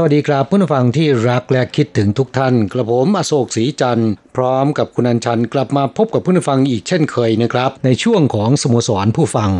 [0.00, 9.50] สวัสดีครับผู้ฟังที่รักและคิดถึงทุกท่าน กระผมอโศกศรีจันทร์พร้อมกับคุณอัญชันกลับมาพบกับผู้ฟังอีกเช่นเคยนะครับ ในช่วงของสโมสรผู้ฟัง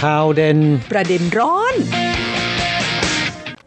[0.00, 0.58] ข่าวเด่น
[0.90, 1.74] ประเด็นร้อน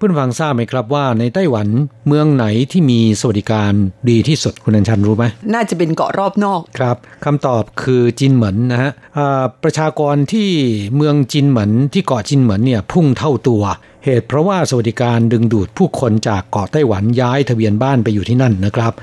[0.06, 1.68] พื่อนฟังทราบไหมครับว่าในไต้หวัน
[2.08, 3.74] เมืองไหนที่มีสวัสดิการ
[4.10, 10.50] ดีที่สุดคุณอัญชันรู้ไหมน่าจะเป็นเกาะรอบนอกครับคำตอบคือจินเหมินนะฮะอ่าประชากรที่
[10.96, 13.64] เมืองจินเหมินที่เกาะจินเหมินเนี่ยพุ่งเท่าตัว
[14.06, 18.94] เหตุเพราะว่าสวัสดิการดึงดูดผู้คนจากเกาะไต้หวันย้ายทะเบียนบ้านไปอยู่ที่นั่นนะครับ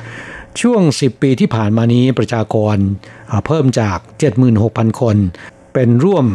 [0.61, 2.77] ช่วง 10 ปีที่ผ่านมานี้ประชากร
[3.31, 3.99] อ่าเพิ่มจาก
[4.49, 5.17] 76,000 คน
[5.75, 6.27] เป็นร่วม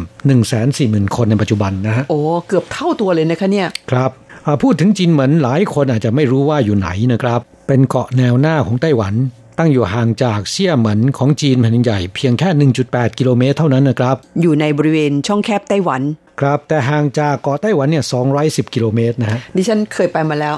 [0.54, 4.25] 140,000 คนในปัจจุบันนะฮะโอ้เกือบเท่าตัวเลยนะคะเนี่ยครับอ่า
[4.62, 9.14] พูดถึงจีนเหมือนหลายคนอาจจะไม่รู้ว่าอยู่ไหนนะครับ เป็นเกาะแนวหน้าของไต้หวัน
[9.58, 12.48] ตั้งอยู่ห่างจากเซี่ยเหมินของจีนแผ่นดินใหญ่เพียงแค่
[12.88, 16.02] 1.8 กิโลเมตรเท่านั้นนะครับ อยู่ในบริเวณช่องแคบไต้หวัน
[16.40, 18.04] ครับแต่ห่างจากเกาะไต้หวันเนี่ย
[18.38, 20.54] 210 กิโลเมตรนะฮะดิฉันเคยไปมาแล้ว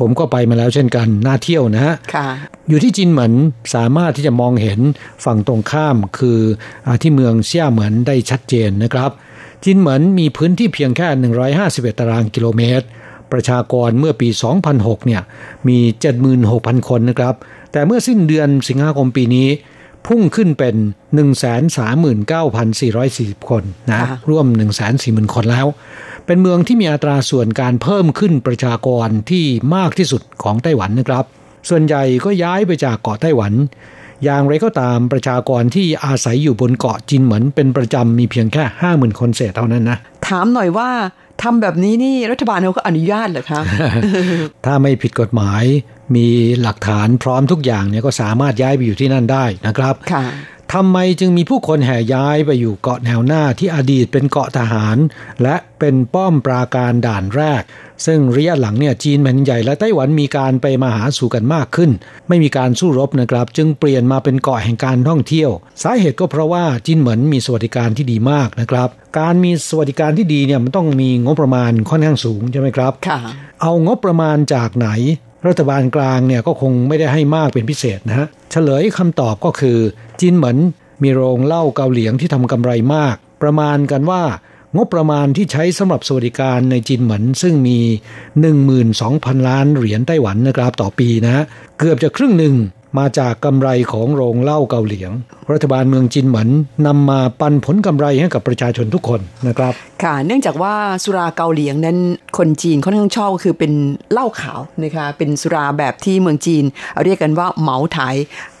[0.00, 2.28] ผมก็ไปมาแล้วเช่นกันน่าเที่ยวนะฮะค่ะ
[2.68, 3.34] อยู่ที่จีนเหมิน
[3.74, 4.80] สามารถที่จะมองเห็น
[5.24, 6.40] ฝั่งตรงข้ามคือ
[6.86, 9.10] อาที่เมืองเซี่ยเหมินได้ชัดเจนนะครับ
[9.64, 11.08] จีนเหมินมีพื้นที่เพียงแค่
[11.54, 12.86] 151 ตารางกิโลเมตร
[13.32, 14.28] ประชากรเมื่อปี
[14.68, 15.22] 2006 เนี่ย
[15.68, 15.78] มี
[16.34, 17.34] 76,000 คนนะครับ
[17.72, 19.48] แต่เมื่อสิ้นเดือนสิงหาคมปีนี้
[20.06, 20.76] พุ่งขึ้นเป็น
[21.72, 24.46] 139,440 คนนะค่ะร่วม
[24.90, 25.66] 140,000 คนแล้ว
[26.26, 31.24] เป็นเมืองที่มีอัตราส่วนการเพิ่มขึ้นประชากรที่มากที่สุดของไต้หวันนะครับ
[31.68, 33.52] ส่วนใหญ่ก็ย้ายไปจากเกาะไต้หวัน
[34.24, 39.98] อย่างไรก็ตามประชากรที่อาศัยอยู่บนเกาะจินเหมินเป็นประจำมีเพียงแค่ 50,000 คนเศษเท่านั้นนะ
[40.28, 40.90] ถามหน่อยว่า
[41.42, 43.60] ทำแบบนี้นี่รัฐบาลเขาก็อนุญาตเหรอคะ
[44.64, 45.64] ถ้าไม่ผิดกฎหมาย
[46.16, 46.26] มี
[46.62, 50.24] หลักฐานพร้อมทุกอย่างเนี่ยก็สามารถย้ายไปอยู่ที่นั่นได้นะครับค่ะ
[50.74, 54.96] ทำไมจึงมีผู้คนแห่ย้ายไปอยู่เกาะแนวหน้าที่อดีตเป็นเกาะทหาร
[55.42, 57.62] และเป็นป้อมปราการด่านแรก
[58.06, 61.90] ซึ่งระยะหลังเนี่ยจีนแผ่นดินใหญ่และไต้หวันมีการไปมาหาสู่กันมากขึ้น
[62.28, 65.50] ไม่มีการสู้รบนะครับ จึงเปลี่ยนมาเป็นเกาะแห่งการท่องเที่ยว
[65.82, 68.88] สาเหตุก็เพราะว่าจีนเหมินมีสวัสดิการที่ดีมากนะครับ
[69.18, 73.18] การมีสวัสดิการที่ดีเนี่ยมันต้องมีงบประมาณค่อนข้างสูงใช่ไหมครับค่ะ
[73.62, 74.88] เอางบประมาณจากไหน
[75.46, 79.78] รัฐบาลกลางเนี่ยก็คงไม่ได้ให้มากเป็นพิเศษนะฮะเฉลยคำตอบก็คือ
[80.20, 80.56] จีนเหมือน
[81.02, 84.22] มีโรงเหล้าเกาเหลียงที่ทำกำไรมาก ประมาณกันว่า
[84.76, 87.78] งบประมาณที่ใช้สำหรับสวัสดิการในจีนเหมือนซึ่งมี
[88.62, 91.44] 12,000 ล้านเหรียญไต้หวันนะครับต่อปีนะ
[91.78, 92.54] เกือบจะครึ่งหนึ่ง
[92.98, 95.10] มาจากกำไรของโรงเหล้าเกาเหลียง
[95.52, 96.48] รัฐบาลเมืองจีนเหมิน
[96.86, 100.74] นำมาปันผลกำไรให้กับประชาชนทุกคนนะครับ ค่ะ เนื่องจากว่า
[101.04, 101.98] สุราเกาหลียงนั้น
[102.38, 103.72] คนจีนค่อนข้างชอบก็คือเป็น
[104.12, 106.64] เหล้าขาวนะคะเป็นสุราแบบที่เมืองจีน
[107.04, 107.98] เรียกกันว่าเหมาไถ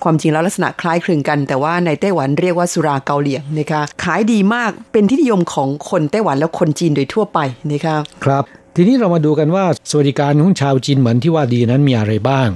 [0.02, 7.38] ความจริงแล้วลักษณะคล้ายคลึงกัน แต่ว่าในไต้หวันเรียกว่าสุราเกาหลียงนะคะขายดีมากเป็นที่นิยมของคนไต้หวันและคนจีนโดยทั่วไป
[7.70, 8.44] นะคะครับ
[8.76, 12.48] ทีนี้เรามาดูกันว่าสวัสดิการของชาวจีนเหมือนที่ว่าดีนั้นมีอะไรบ้าง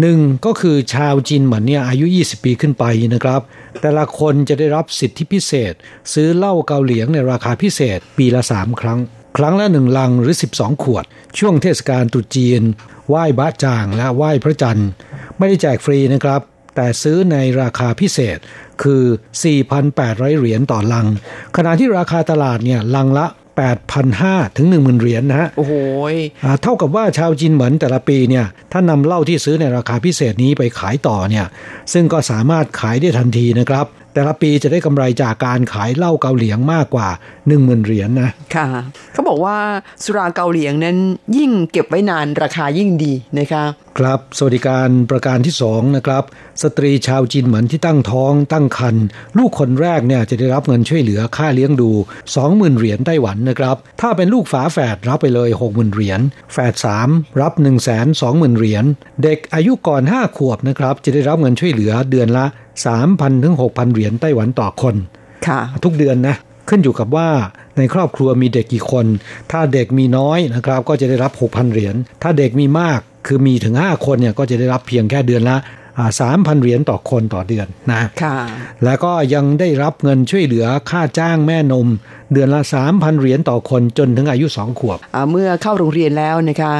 [0.00, 2.84] หนึ่งก็คือชาวจีนเหมือนเนี่ยอายุ 20 ปีขึ้นไป
[3.14, 3.40] นะครับ
[3.80, 5.74] แต่ละคนจะได้รับสิทธิพิเศษ
[6.12, 8.98] ซื้อเหล้าเกาเหลียงในราคาพิเศษ ปีละ 3 ครั้ง
[9.36, 11.04] ครั้งละ1ลังหรือ 12 ขวด
[11.38, 12.62] ช่วงเทศกาลตรุษจีน
[13.08, 14.88] ไหว้บะจางและไหว้พระจันทร์
[15.38, 16.40] ไม่ได้แจกฟรีนะครับ
[16.76, 18.38] แต่ซื้อในราคาพิเศษ
[18.82, 19.02] คือ
[19.72, 21.06] 4,800 เหรียญต่อลัง
[21.56, 25.74] ขณะที่ราคาตลาดเนี่ยลังละ 8,500 ถึง 10,000 เหรียญนะฮะ โอ้โห
[26.12, 26.14] ย
[26.44, 31.46] อ่าเท่ากับว่าชาวจีนเหมือนแต่ละปีเนี่ย ถ้านำเหล้าที่ซื้อในราคาพิเศษนี้ไปขายต่อเนี่ย
[31.92, 37.08] ซึ่งก็สามารถขายได้ทันทีนะครับ แต่ละปีจะได้กำไรจากการขายเหล้าเกาหลียงมากกว่า
[37.46, 38.68] 1 0,000 เหรียญนนะ ค่ะ
[39.12, 39.56] เขาบอกว่า
[40.04, 40.96] สุราเกาหลียงนั้น
[41.36, 43.64] ยิ่งเก็บไว้นานราคายิ่งดีนะคะ
[43.98, 46.24] ครับ สวัสดิการประการที่สองนะครับ
[46.62, 49.04] สตรีชาวจีนเหมือนที่ตั้งท้องตั้งครรภ์
[49.38, 51.90] ลูกคนแรกเนี่ยจะได้รับเงินช่วยเหลือค่าเลี้ยงดู
[52.34, 56.20] 20,000 เหรียญไต้หวันนะครับ ถ้าเป็นลูกฝาแฝดรับไปเลย 60,000 เหรียญ
[56.52, 56.74] แฝด
[57.06, 58.84] 3รับ 1 2 0 0 0 0 เหรียญ
[59.22, 62.46] เด็กอายุก่อน 5 ขวบนะครับจะได้รับเงินช่วยเหลือเดือนละ
[62.94, 64.94] 3,000ถึง6,000 เหรียญไต้หวันต่อคน
[65.46, 66.36] ค่ะ ทุกเดือนนะ
[66.68, 67.28] ขึ้นอยู่กับว่า
[67.76, 69.06] ในครอบครัวมีเด็กกี่คน
[69.50, 75.56] ถ้าเด็กมีน้อยนะครับก็จะได้รับ 6,000 เหรียญ ถ้าเด็กมีมากคือมีถึง 5 คนเนี่ยก็จะได้รับเพียงแค่เดือนละ
[76.20, 78.36] สามพันเหรียญต่อคนต่อเดือนนะค่ะ
[78.84, 81.88] แล้วก็ยังได้รับเงินช่วยเหลือค่าจ้างแม่นม
[82.32, 82.60] เดือนละ
[82.90, 84.98] 3,000เหรียญต่อคนจนถึงอายุ2ขวบ
[85.30, 86.72] เมื่อเข้าโรงเรียนแล้วนะคะ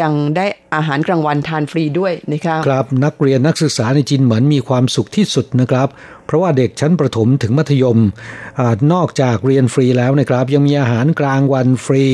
[0.00, 5.88] ยังได้อาหารกลางวันทานฟรีด้วยนะคะครับนักเรียนนักศึกษาในจีนเหมือนมีความสุขที่สุดนะครับ
[6.28, 7.98] เพราะว่าเด็กชั้นประถมถึงมัธยม
[8.60, 12.04] อนอกจากเรียนฟรีแล้วนะครับ ยังมีอาหารกลางวันฟรี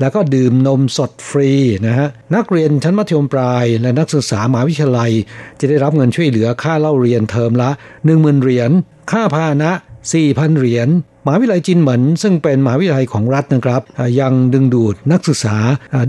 [0.00, 1.50] แล้วก็ดื่มนมสดฟรี
[1.86, 5.10] นะฮะนักเรียนชั้นมัธยมปลาย และนักศึกษามหาวิทยาลัย
[5.60, 7.70] จะได้รับเงินช่วยเหลือค่าเล่าเรียนเทอมละ
[8.06, 8.70] 10,000 เหรียญ
[9.10, 9.72] ค่าพาหนะ
[10.14, 10.88] 4,000 เหรียญ
[11.26, 13.82] มหาวิทยาลัยจินเหมินซึ่งเป็นมหาวิทยาลัยของรัฐนะครับ
[14.20, 15.56] ยังดึงดูดนักศึกษา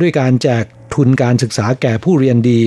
[0.02, 2.60] ด้วยการแจกทุนการศึกษาแก่ผู้เรียนดี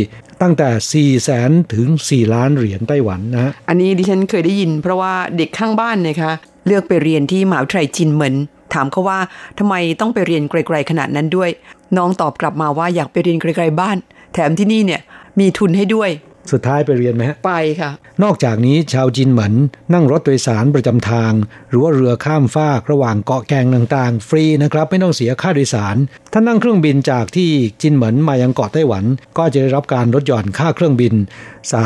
[0.42, 6.32] ตั้งแต่ 4 แสนถึง 4 ล้านเหรียญไต้หวันนะอันนี้ดิฉันเคยได้ยินเพราะว่าเด็กข้างบ้านเนะคะ
[6.66, 8.34] เลือกไปเรียนที่มหาวิทยาลัยจินเหมิน
[8.74, 9.18] ถามเขาว่า
[9.58, 11.50] ทำไมต้องไปเรียนไกลๆขนาดนั้นด้วย
[11.96, 13.96] น้องตอบกลับมาว่าอยากไปเรียนไกลๆบ้าน
[14.34, 15.00] แถมที่นี่เนี่ย
[15.38, 16.10] มีทุนให้ด้วย
[16.52, 17.90] สุดท้ายไปเรียนไหมฮะ ไปค่ะ
[18.22, 19.54] นอกจากนี้ชาวจีนเหมิน
[19.92, 21.32] นั่งรถโดยสารประจำทาง
[21.68, 25.96] หรือว่าเรือข้ามฟากระหว่างเกาะแกงต่างๆ ฟรีนะครับ ไม่ต้องเสียค่าโดยสาร
[26.32, 27.50] ถ้านั่งเครื่องบินจากที่
[27.80, 29.04] จีนเหมินมายังเกาะไต้หวัน
[29.38, 31.14] ก็จะได้รับการลดหย่อนค่าเครื่องบิน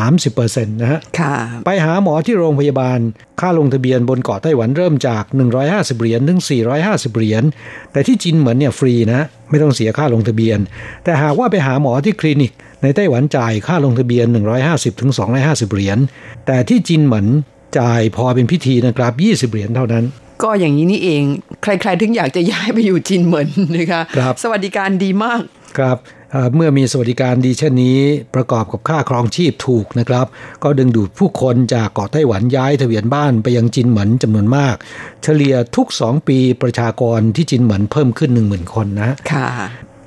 [0.05, 1.35] 30%นะฮะค่ะ
[1.67, 2.99] ไปหาหมอที่โรงพยาบาล
[3.41, 5.25] ค่าลงทะเบียนบนเกาะไต้หวันเริ่มจาก
[5.63, 6.41] 150 เหรียญถึง
[6.79, 7.43] 450 เหรียญ
[7.93, 9.21] แต่ที่จีนเหมินเนี่ยฟรีนะ
[9.51, 10.59] ไม่ต้องเสียค่าลงทะเบียน
[11.05, 12.53] แต่หากว่าไปหาหมอที่คลินิก
[12.83, 14.27] ในไต้หวันจ่ายค่าลงทะเบียน
[14.65, 15.11] 150ถึง
[15.43, 15.99] 250 เหรียญ
[16.47, 17.27] แต่ที่จีนเหมือน
[17.79, 20.05] จ่ายพอเป็นพิธีนะครับ 20 เหรียญเท่านั้น
[20.43, 21.23] ก็อย่างนี้นี่เอง
[21.63, 25.43] ใครๆ ถึงอยากจะย้ายไปอยู่จีนเหมือนนะคะครับสวัสดิการดีมาก
[25.79, 25.99] ครับ
[26.55, 27.99] เมื่อมีสวัสดิการดีเช่นนี้
[28.35, 30.27] ประกอบกับค่าครองชีพถูกนะครับ
[30.63, 34.75] ก็ดึงดูดผู้คนจากเกาะไต้หวันย้ายทะเบียนบ้านไปยังจินเหมินจำนวนมาก
[35.23, 39.49] เฉลี่ยทุก 2 ปีประชากรที่จินเหมินเพิ่มขึ้น 1 0,000 คนนะค่ะ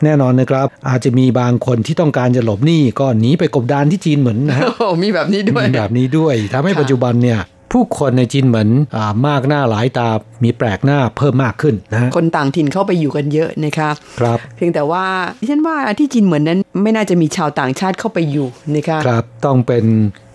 [0.06, 4.66] แน่นอนนะครับ อาจจะมีบางคนที่ต้องการจะหลบหนี้ก็หนีไปกบดานที่จีนเหมือนนะฮะ
[5.04, 7.40] มีแบบนี้ด้วยมีแบบนี้ด้วยทำให้ปัจจุบันเนี่ย
[7.72, 10.10] ผู้คนในจีนเหมือนอมากหน้าหลายตา
[10.44, 15.06] มีแปลกหน้าเพิ่มมากขึ้นนะคนต่างถิ่นเข้าไปอยู่กันเยอะนะครับครับ เพียงแต่ว่า
[15.40, 19.86] ดิฉันว่าที่จีนเหมือนนั้นไม่น่าจะมีชาวต่างชาติเข้าไปอยู่นะครับครับ ต้องเป็น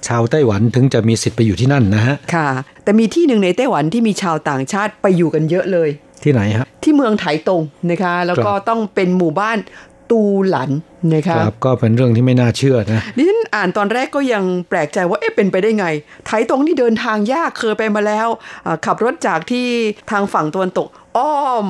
[0.08, 2.48] ชาวไต้หวันถึงจะมีสิทธิ์ไปอยู่ที่นั่นนะฮะ ค่ะ
[2.84, 5.88] แต่มีที่หนึ่งในไต้หวันที่มีชาวต่างชาติไปอยู่กันเยอะเลย
[6.26, 9.58] ที่ไหนฮะที่เมืองไถตงนะคะแล้วก็ต้องเป็นหมู่บ้าน
[10.11, 10.70] ตูหลัน
[11.14, 15.87] นะคะครับก็เป็นเรื่องที่ไม่น่าเชื่อนะดิฉันอ่านตอนแรกก็ยังแปลกใจว่าเอ๊ะเป็นไปได้ไง
[16.26, 18.28] ไถตรงที่เดินทางยากเคยไปมาแล้ว
[18.87, 19.67] ขับรถจากที่
[20.11, 21.67] ทางฝั่งตะวันตกอ้อม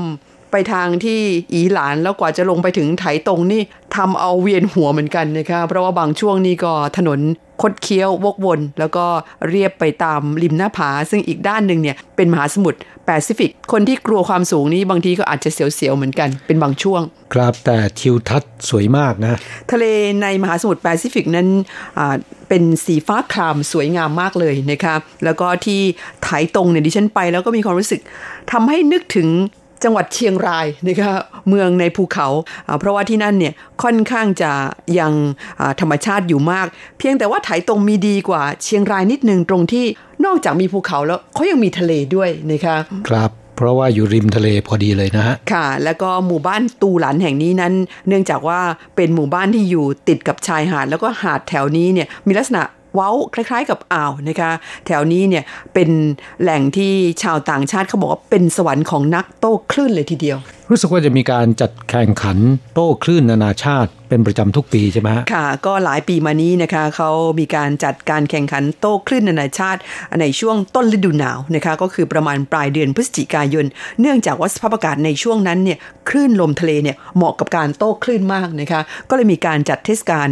[0.56, 1.20] ไปทางที่
[1.54, 3.62] อีหลานแล้วกว่าจะลงไปถึงไถตรงนี่
[3.96, 7.20] ทำเอาเวียนหัวเหมือนกันนะคะเพราะว่าบางช่วงนี้ก็ถนน
[7.62, 9.06] คดเคี้ยววกวน แล้วก็
[9.48, 17.02] เรียบไปตามริมหน้าผา ซึ่งอีกด้านหนึ่งเนี่ยเป็นมหาสมุทรแปซิฟิก คนที่กลัวความสูงนี้บางทีก็อาจจะเสียวๆเหมือนกันเป็นบางช่วง
[17.34, 19.38] ครับแต่ทิวทัศน์สวยมากนะ
[19.72, 19.84] ทะเล
[20.22, 21.48] ในมหาสมุทรแปซิฟิกนั้น
[22.48, 24.94] เป็นสีฟ้าครามสวยงามมากเลยนะคะ
[25.24, 25.80] แล้วก็ที่
[26.22, 28.00] ไถตรงเนี่ยดิฉันไปแล้วก็มีความรู้สึก
[28.52, 29.28] ทำให้นึกถึง
[29.84, 31.12] จังหวัดเชียงรายนะคะ
[31.48, 32.28] เมืองในภูเขา
[32.80, 33.52] เพราะว่าที่นั่นเนี่ย
[33.82, 34.52] ค่อนข้างจะ
[34.98, 35.12] ยัง
[35.80, 36.66] ธรรมชาติอยู่มาก
[36.98, 39.84] เพียงแต่ว่าไถตรงมีดีกว่าเชียงรายนิดนึงตรงที่
[40.24, 42.76] นอกจากมีภูเขาแล้วเขายังมีทะเลด้วยนะคะ
[43.08, 47.72] ครับเพราะว่าอยู่ริมทะเลพอดีเลยนะฮะ ค่ะ แล้วก็หมู่บ้านตูหลันแห่งนี้นั้น
[48.08, 48.60] เนื่องจากว่า
[48.96, 54.50] เป็นหมู่บ้านที่อยู่ติดกับชายหาด แล้วก็หาดแถวนี้เนี่ยมีลักษณะเว้าคล้าย ๆ กับอ่าวนะคะ
[54.86, 55.90] แถวนี้เนี่ยเป็น
[56.42, 60.38] แหล่งที่ชาวต่างชาติเขาบอกว่าเป็นสวรรค์ของนักโต้คลื่นเลยทีเดียว
[60.70, 62.38] รู้สึกว่าจะมีการจัดแข่งขัน
[62.74, 69.80] โต้คลื่นนานาชาติเป็นประจำทุกปีใช่ไหมค่ะ ก็หลายปีมานี้นะคะเขามีการจัดการแข่งขันโต้คลื่นนานาชาติ
[70.20, 73.66] ในช่วงต้นฤดูหนาวนะคะก็คือประมาณปลายเดือนพฤศจิกายน
[74.00, 80.28] เนื่องจากว่าสภาพอากาศในช่วงนั้นเนี่ยคลื่นลมทะเลเนี่ยเหมาะกับการโต้คลื่นมากนะคะก็เลยมีการจัดเทศกาล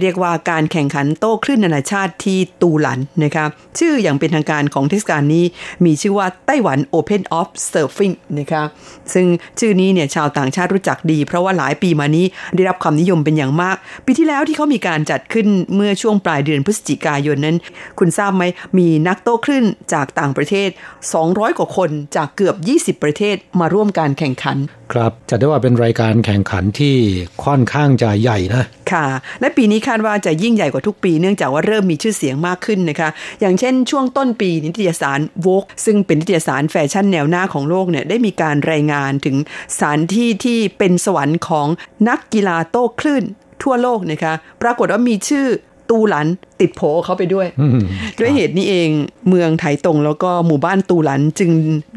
[0.00, 3.44] เรียกว่าการแข่งขันโต้คลื่นนานาชาติที่ตูหลันนะคะ
[3.78, 5.44] ชื่ออย่างเป็นทางการของเทศกาลนี้
[5.84, 8.62] มีชื่อว่าไต้หวัน Open of Surfing นะคะ
[9.14, 9.26] ซึ่ง
[9.58, 13.76] ชื่อนี้เนี่ยชาวต่างชาติรู้จักดี เพราะว่าหลายปีมานี้ได้รับความนิยมเป็นอย่างมาก
[14.06, 17.56] ปีที่แล้วที่เขามีการจัดขึ้นเมื่อช่วงปลายเดือนพฤศจิกายนนั้น
[17.98, 18.42] คุณทราบไหม
[18.78, 20.70] มีนักโต้คลื่นจากต่างประเทศ
[21.14, 22.56] 200 กว่าคนจากเกือบ
[22.98, 24.56] 20 ประเทศมาร่วมการแข่งขัน
[24.92, 26.96] ครับจะได้ว่าเป็นรายการแข่งขันที่
[27.44, 29.06] ค่อนข้างจะใหญ่นะค่ะ
[29.40, 33.08] และปีนี้คาดว่าจะยิ่งใหญ่กว่าทุกปีเนื่องจากว่าเริ่มมีชื่อเสียงมากขึ้นนะคะ
[33.40, 39.36] อย่างเช่นช่วงต้นปีนิตยสาร Vogue ซึ่งเป็นนิตยสารแฟชั่นแนวหน้าของโลกเนี่ยได้มีการรายงานถึง
[39.78, 41.66] สถานที่ที่เป็นสวรรค์ของ
[42.08, 43.24] นักกีฬาโต้คลื่น
[43.62, 44.32] ทั่วโลกนะคะ
[44.62, 45.46] ปรากฏว่ามีชื่อ
[45.90, 46.26] ตูหลัน
[46.60, 47.46] ติดโผเขาไปด้วย
[48.20, 48.90] ด้วยเหตุนี้เอง
[49.28, 51.50] เมืองไถตงแล้วก็หมู่บ้านตูหลันจึง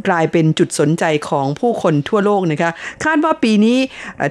[0.07, 2.71] กลายเป็นจุดสนใจของผู้คนทั่วโลกนะคะ
[3.03, 3.77] คาดว่าปีนี้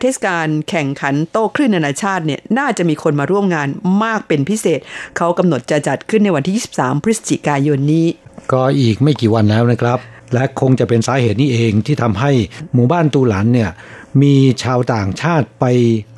[0.00, 3.68] เทศกาลแข่งขันโต้คลื่นนานาชาติเนี่ยน่าจะมีคนมาร่วมงาน
[4.04, 4.80] มากเป็นพิเศษ
[5.16, 8.06] เขากำหนดจะจัดขึ้นในวันที่ 23 พฤศจิกายนนี้
[8.52, 9.98] ก็อีกไม่กี่วันแล้วนะครับ
[10.34, 12.30] และคงจะเป็นสาเหตุนี้เองที่ทำให้
[12.74, 13.70] หมู่บ้านตูหลันเนี่ย
[14.22, 15.64] มีชาวต่างชาติไป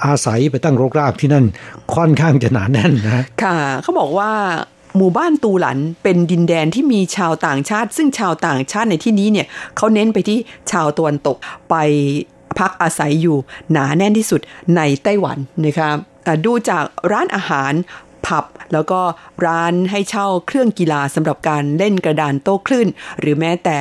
[0.04, 1.44] อาศัยไปตั้งรกรากที่นั่น
[1.94, 4.30] ค่อนข้างจะหนาแน่นนะค่ะเขาบอกว่า
[4.97, 10.38] หมู่บ้านตูหลันเป็นดินแดนที่มีชาวต่างชาติ ซึ่งชาวต่างชาติในที่นี้เนี่ยเขาเน้นไปที่
[10.71, 11.37] ชาวตะวันตก
[11.71, 11.75] ไป
[12.59, 13.37] พักอาศัยอยู่
[13.73, 14.40] หนาแน่นที่สุด
[14.76, 15.90] ในไต้หวันนะคะ
[16.26, 17.73] อะดูจากร้านอาหาร
[18.26, 19.00] ผับแล้วก็
[19.47, 22.88] ร้านให้เช่าเครื่องกีฬาสำหรับการเล่นกระดานโต้คลื่น
[23.21, 23.78] หรือแม้แต่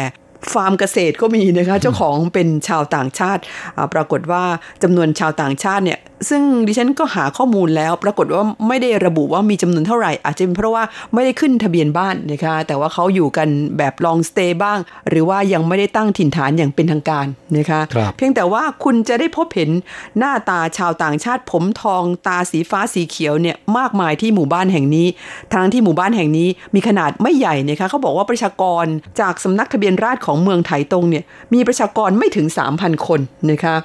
[0.51, 3.41] ฟาร์มเกษตรก็มีนะคะเจ้าของเป็นชาวต่างชาติ
[3.77, 4.43] อ่าปรากฏว่า
[4.83, 17.25] จำนวนชาวต่างชาติเนี่ย ซึ่งดิฉันก็หาข้อมูลแล้ว ปรากฏว่าไม่ได้ระบุว่ามีจำนวนเท่าไหร่ อาจจะเป็นเพราะว่าไม่ได้ขึ้นทะเบียนบ้านนะคะแต่ว่าเขาอยู่กันแบบลองสเตย์บ้าง หรือว่ายังไม่ได้ตั้งถิ่นฐานอย่างเป็นทางการ
[17.57, 19.69] นะคะครับเพียงแต่ว่าคุณจะได้พบเห็น
[20.17, 25.07] หน้าตาชาวต่างชาติผมทองตาสีฟ้าสีเขียวเนี่ยมากมายที่หมู่บ้านแห่งนี้
[25.53, 28.85] ทั้งที่หมู่บ้านแห่งนี้มีขนาดไม่ใหญ่นะคะเขาบอกว่าประชากร
[29.19, 33.19] จากสำนักทะเบียนราษฎรของเมืองไถตงเนี่ยมีประชากรไม่ถึง 3,000 คน
[33.51, 33.75] นะคะ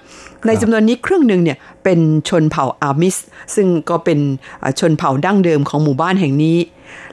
[0.47, 3.17] ในจำนวนนี้ครึ่งหนึ่งเนี่ยเป็นชนเผ่าอามิส
[3.55, 4.19] ซึ่งก็เป็น
[4.81, 6.59] ชนเผ่าดั้งเดิมของหมู่บ้านแห่งนี้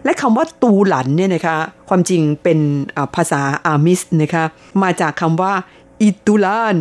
[0.03, 1.57] และคำว่าตูหลันเนี่ยนะคะ
[1.89, 2.59] ความจริงเป็น
[3.15, 4.43] ภาษาอามิสนะคะ
[4.83, 5.53] มาจากคำว่า
[6.01, 6.75] อิตูลาน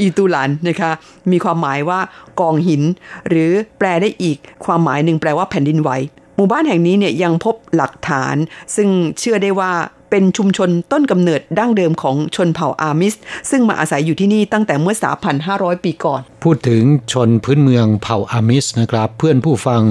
[0.00, 0.90] อีตูหลันนะคะ
[1.30, 2.00] มีความหมายว่า
[2.40, 2.82] กองหิน
[3.28, 5.90] หรือแปลได้อีกความหมายหนึ่งแปลว่าแผ่นดินไหว
[6.36, 8.36] หมู่บ้านแห่งนี้เนี่ยยังพบหลักฐาน
[8.76, 9.72] ซึ่งเชื่อได้ว่า
[10.12, 13.14] เป็นชุมชนต้นกำเนิดดั้งเดิมของชนเผ่าอามิส
[13.50, 14.94] ซึ่งมาอาศัยอยู่ที่นี่ตั้งแต่เมื่อ
[15.40, 19.82] 3,500 ปีก่อน พูดถึงชนพื้นเมืองเผ่าอามิสนะครับ เพื่อนผู้ฟัง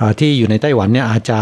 [0.00, 1.38] อ่าที่อยู่ในไต้หวันเนี่ยอาจจะ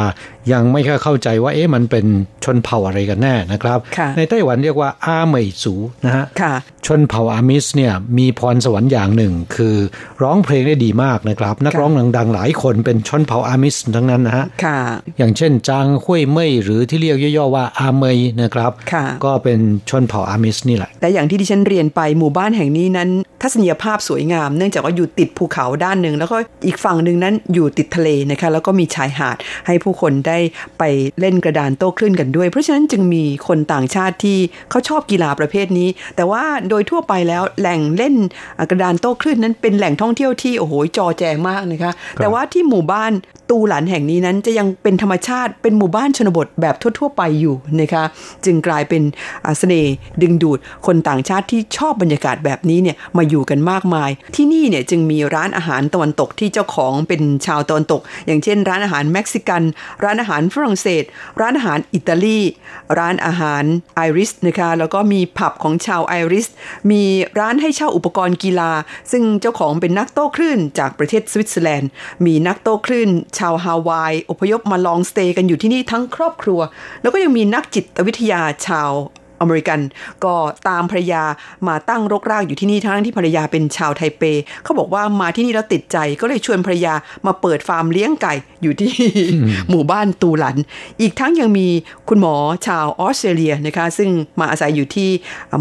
[0.52, 2.06] ยังไม่ค่อยเข้าใจว่าเอ๊ะมันเป็น
[2.44, 5.74] ชนเผ่าอะไรกันแน่นะครับค่ะในไต้หวันเรียกว่าอาเหมยสู
[6.04, 6.54] นะฮะค่ะ
[6.86, 9.76] ชนเผ่าอามิสเนี่ยมีพรสวรรค์อย่างหนึ่ง คือ
[10.22, 14.78] ร้องเพลงได้ดีมากนะครับ นักร้องดังๆหลายคนเป็นชนเผ่าอามิสทั้งนั้นนะฮะค่ะ
[15.18, 18.11] อย่างเช่นจางห้วยเม่ยหรือที่เรียกย่อๆว่าอาเมย
[18.42, 19.58] นะครับค่ะก็เป็น
[19.90, 23.08] ชนเผ่าอามิสนี่แหละและอย่างที่ดิฉันเรียนไปหมู่บ้านแห่งนี้นั้น
[23.42, 30.38] ทัศนียภาพสวยงาม เนื่องจากว่าอยู่ติดภูเขาด้านหนึ่ง แล้วก็อีกฝั่งหนึ่งนั้นอยู่ติดทะเลนะคะ แล้วก็มีชายหาดให้ผู้คนได้
[30.78, 30.82] ไป
[31.20, 34.38] เล่นกระดานโต้คลื่นกันด้วย เพราะฉะนั้นจึงมีคนต่างชาติที่
[34.70, 38.14] เขาชอบกีฬาประเภทนี้ แต่ว่าโดยทั่วไปแล้วแหล่งเล่น
[38.70, 43.12] กระดานโต้คลื่นนั้นเป็นแหล่งท่องเที่ยวที่โอ้โหจอแจมากนะคะ แต่ว่าที่หมู่บ้าน
[43.50, 48.01] ตูหลันแห่งนี้นั้นจะยังเป็นธรรมชาติเป็นหมู่บ้านชนบทแบบทั่ว ๆ ไปอยู่นะคะ
[48.44, 49.02] จึงกลายเป็น
[49.58, 49.92] เสน่ห์
[50.22, 59.62] ดึงดูดคนต่างชาติที่ชอบบรรยากาศแบบนี้เนี่ยมาอยู่กันมากมาย ที่นี่เนี่ยจึงมีร้านอาหารตะวันตกที่เจ้าของเป็นชาวตะวันตก อย่างเช่น ร้านอาหารเม็กซิกัน
[60.04, 61.04] ร้านอาหารฝรั่งเศส
[61.40, 62.40] ร้านอาหารอิตาลี
[62.98, 66.46] ร้านอาหารไอริสนะคะแล้วก็มีผับของชาวไอริส
[66.90, 67.02] มี
[67.38, 68.72] ร้านให้เช่าอุปกรณ์กีฬา
[69.12, 71.90] ซึ่งเจ้าของเป็นนักโต้คลื่นจากประเทศสวิตเซอร์แลนด์
[72.26, 76.60] มีนักโต้คลื่น ชาวฮาวายอพยพมา long stay กันอยู่ที่นี่ทั้งครอบครัว
[77.02, 78.90] แล้วก็ยังมีนักจิตวิทยาชาว
[79.42, 79.80] อเมริกัน
[80.24, 80.34] ก็
[80.68, 81.22] ตามภรรยา
[81.68, 84.22] มาตั้งรกรากอยู่ที่นี่ทั้งที่ภรรยาเป็นชาวไทเป
[84.64, 86.94] เขาบอกว่ามาที่นี่แล้วติดใจก็เลยชวนภรรยา
[87.26, 88.92] มาเปิดฟาร์มเลี้ยงไก่อยู่ที่
[89.70, 90.56] หมู่บ้านตูหลัน
[91.00, 91.66] อีกทั้งยังมี
[92.08, 92.34] คุณหมอ
[92.66, 95.08] ชาวออสเตรเลียนะคะ ซึ่งมาอาศัยอยู่ที่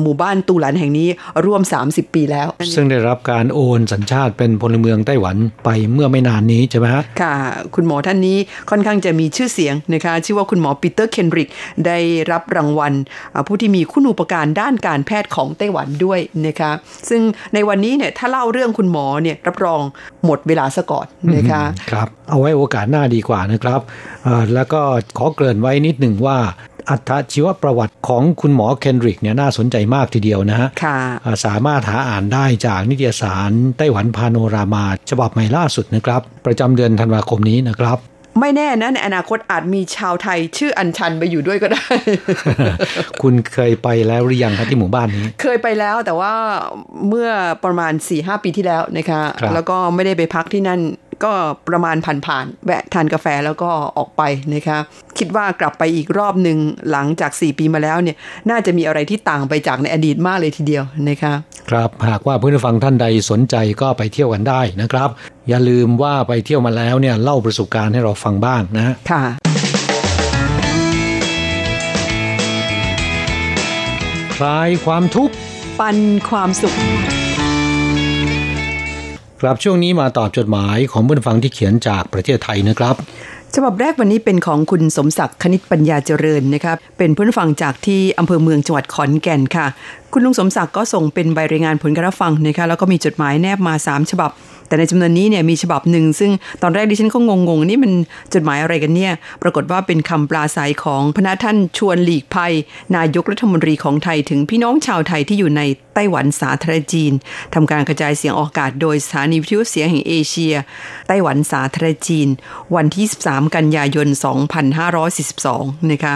[0.01, 1.07] หมู่บ้านตูหลันแห่งนี้
[1.45, 7.35] ร่วม 30 ปีแล้ว ซึ่งได้รับการโอนสัญชาติเป็นพลเมืองไต้หวันไปเมื่อไม่นานนี้ใช่ไหมฮะค่ะ
[7.75, 8.37] คุณหมอท่านนี้
[8.69, 11.49] ค่อนข้างจะมีชื่อเสียงนะคะ ชื่อว่าคุณหมอปีเตอร์เคนริก
[11.85, 11.97] ได้
[12.31, 12.93] รับรางวัล
[13.33, 16.71] อ่าผู้ที่มีคุณูปการด้านการแพทย์ของไต้หวันด้วยนะคะ
[17.09, 17.21] ซึ่ง
[17.53, 19.81] ในวันนี้เนี่ยถ้าเล่าเรื่องคุณหมอเนี่ยรับรอง
[20.25, 23.79] หมดเวลาซะก่อนนะคะครับเอาไว้โอกาสหน้าดีกว่านะครับ
[24.23, 24.81] เอ่อแล้วก็
[25.17, 26.37] ขอเกริ่นไว้นิดหนึ่งว่า
[26.89, 37.97] อัตชีวประวัติของคุณหมอเคนริกเนี่ยน่าสนใจมากทีเดียวนะฮะค่ะอ่าสามารถหาอ่านได้จากนิตยสารไต้หวันพาโนรามา ฉบับใหม่ล่าสุดนะครับ ประจำเดือนธันวาคมนี้นะครับ
[38.39, 41.85] ไม่แน่นะในอนาคตอาจมีชาวไทยชื่ออัญชันไปอยู่ด้วยก็ได้
[43.21, 46.33] คุณเคยไปแล้วหรือยังครับที่หมู่บ้านนี้ เคยไปแล้วแต่ว่า
[47.07, 47.29] เมื่อ
[47.65, 50.79] ประมาณ4ีหปีที่แล้วนะคะครับแล้วก็ไม่ได้ไปพักที่นั่น
[51.23, 51.33] ก็
[51.69, 54.21] ประมาณผ่านๆแวะทานกาแฟแล้วก็ออกไป
[54.53, 54.79] นะคะ
[55.17, 56.57] คิดว่ากลับไปอีกรอบหนึ่ง
[56.91, 58.15] หลังจาก 4 ปีมาแล้วเนี่ย
[58.49, 61.33] น่าจะมีอะไรที่ต่างไปจากในอดีตมากเลยทีเดียวนะคะ
[61.69, 65.09] ครับหากว่าเพื่อนผู้ฟังท่านใดสนใจก็ไปเที่ยวกันได้นะครับ
[65.49, 69.23] อย่าลืมว่าไปเที่ยวมาแล้วเนี่ยเล่าประสบการณ์ให้เราฟังบ้างนะค่ะ
[74.35, 75.33] คลายความทุกข์
[75.79, 75.97] ปัน
[76.29, 76.75] ความสุข
[79.41, 82.95] ครับช่วงนี้มาตอบจดหมายของเพื่อนผู้ฟังที่เขียนจากประเทศไทยนะครับ
[83.55, 89.67] ฉบับแรกวันนี้เป็นของคุณสมศักดิ์คณิตปัญญาเจริญนะครับเป็นผู้ฟังจากที่อำเภอเมืองจังหวัดขอนแก่นค่ะ
[90.13, 94.31] คุณลุงสมศักดิ์ก็ส่งเป็นใบรายงานผลการรับฟังนะคะแล้วก็มีจดหมายแนบมา 3 ฉบับ
[94.67, 97.91] แต่ในจำนวนนี้เนี่ยมีฉบับหนึ่ง ซึ่งตอนแรกดิฉันก็งงๆ นี่มัน
[98.33, 102.53] จดหมายอะไรกันเนี่ย ปรากฏว่าเป็นคำปราศัยของพระท่านชวนหลีกภัย
[102.95, 105.61] นายกรัฐมนตรีของไทยถึงพี่น้องชาวไทยที่อยู่ใน
[105.93, 107.11] ไต้หวันสาธารณจีน
[107.53, 110.53] ทำการกระจายเสียงออกอากาศโดยสถานีวิทยุเสียงแห่งเอเชีย
[111.07, 112.27] ไต้หวันสาธารณจีน
[112.75, 114.07] วันที่ 13 กันยายน
[115.19, 116.15] 2542 นะคะ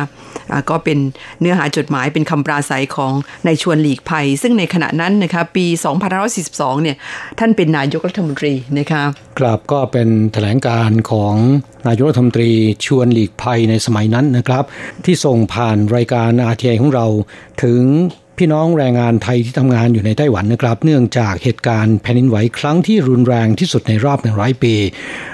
[0.52, 0.98] อ่าก็เป็น
[1.40, 3.14] เนื้อหาจดหมายเป็นคำปราศัยของ
[3.46, 5.66] นายชวนหลีกภัย ซึ่งในขณะนั้นนะคะปี
[6.26, 6.98] 2542เนี่ย
[7.40, 9.04] ท่านเป็นนายกรัฐมนตรีนะคะ
[9.40, 11.36] ครับก็เป็นแถลงการของ
[11.88, 12.52] นายกรัฐมนตรี
[12.86, 14.64] ชวนหลีกภัยในสมัยนั้นนะครับ
[15.06, 17.06] ที่ส่งผ่านรายการอาทีของเรา
[17.64, 17.82] ถึง
[18.40, 24.74] พี่น้องแรงงานไทยที่ทำงานอยู่ในไต้หวันนะครับ เนื่องจากเหตุการณ์แผ่นดินไหวครั้งที่รุนแรงที่สุดในรอบ100 ปี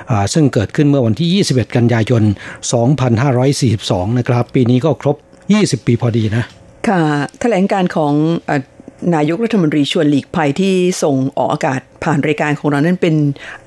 [0.10, 2.24] อ่าซึ่งเกิดขึ้นเมื่อวันที่ 21 กันยายน
[3.42, 5.16] 2542 นะครับ ปีนี้ก็ครบ
[5.52, 6.44] 20 ปีพอดีนะ
[6.88, 7.02] ค่ะ
[7.42, 8.14] แถลงการของ
[8.48, 8.62] เอ่อ
[9.16, 10.74] นายกรัฐมนตรีชวนหลีกภัยที่
[11.04, 13.16] ส่งออกอากาศผ่านรายการของเรานั้นเป็น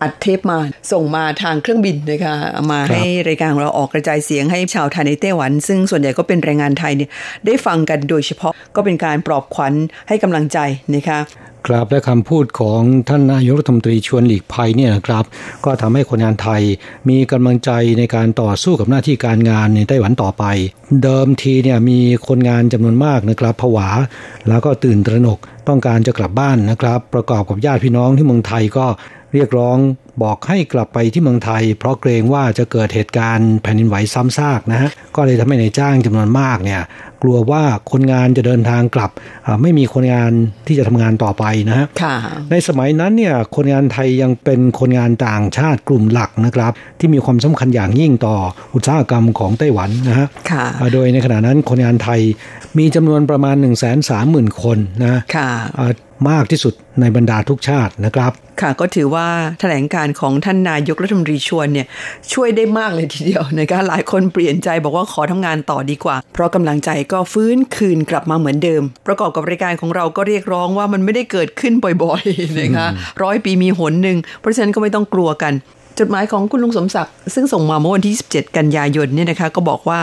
[0.03, 0.59] อัดเทปมา
[0.93, 7.11] ส่งมาทางเครื่องบินนะคะเอามาครับให้รายการของเราออกกระจายเสียงให้ชาวไทยในไต้หวัน ซึ่งส่วนใหญ่ก็เป็นแรงงานไทยเนี่ย
[7.47, 9.73] ได้ฟังกันโดยเฉพาะก็เป็นการปลอบขวัญ
[10.09, 10.59] ให้กำลังใจ
[10.95, 11.19] นะคะ
[11.67, 15.25] ครับและคำพูดของท่านนายกรัฐมนตรีชวนหลีกภัยเนี่ยนะครับ
[15.65, 16.63] ก็ทำให้คนงานไทย
[17.09, 20.45] มีกำลังใจในการต่อสู้กับหน้าที่การงานในไต้หวันต่อไป
[21.03, 23.89] เดิมทีเนี่ยมีคนงานจำนวนมากนะครับผวา
[24.49, 28.87] แล้วก็ตื่นตระหนกต้องการจะกลับบ้านนะครับ ประกอบกับญาติพี่น้องที่เมืองไทยก็
[29.35, 29.79] เรียกร้อง
[30.23, 36.83] บอกให้กลับไปที่เมืองไทย เพราะเกรงว่าจะเกิดเหตุการณ์แผ่นดินไหวซ้ำซากนะฮะก็เลยทำให้นายจ้างจำนวนมากเนี่ย
[37.23, 37.63] กลัวว่า
[37.93, 39.11] คนงานจะเดินทางกลับ
[39.47, 40.31] อ่าไม่มีคนงาน
[40.67, 42.17] ที่จะทำงานต่อไปนะฮะค่ะ
[42.51, 48.37] ในสมัยนั้นเนี่ยคนงานไทยยังเป็นคนงานต่างชาติกลุ่มหลักนะครับ ที่มีความสำคัญอย่างยิ่งต่อ
[48.75, 52.21] อุตสาหกรรมของไต้หวันนะฮะค่ะอ่าโดยในขณะนั้นคนงานไทย
[52.79, 55.93] มีจำนวนประมาณ 1 3 0 0 0 0 คนนะค่ะอ่า
[56.31, 59.27] มากที่สุดในบรรดาทุกชาตินะครับ ค่ะก็ถือว่า
[59.61, 61.87] แถลงการของท่านนายกรัฐมนตรีชวนเนี่ย
[62.33, 71.73] ช่วยได้มากเลยทีเดียวนะคะหลายคนเปลี่ยนใจบอกว่าขอทำงานต่อดีกว่า เพราะกำลังใจก็ฟื้นคืนกลับมาเหมือนเดิม ประกอบกับรายการของเราก็เรียกร้องว่ามันไม่ได้เกิดขึ้น
[72.03, 72.89] บ่อยๆนะคะ
[73.23, 75.53] ร้อยปีมีหนหนึ่งเพราะฉะนั้นก็ไม่ต้องกลัวกัน
[75.99, 79.99] จดหมายของคุณลุงสมศักดิ์ซึ่งส่งมาเมื่อวันที่17กันยายนเนี่ยนะคะก็บอกว่า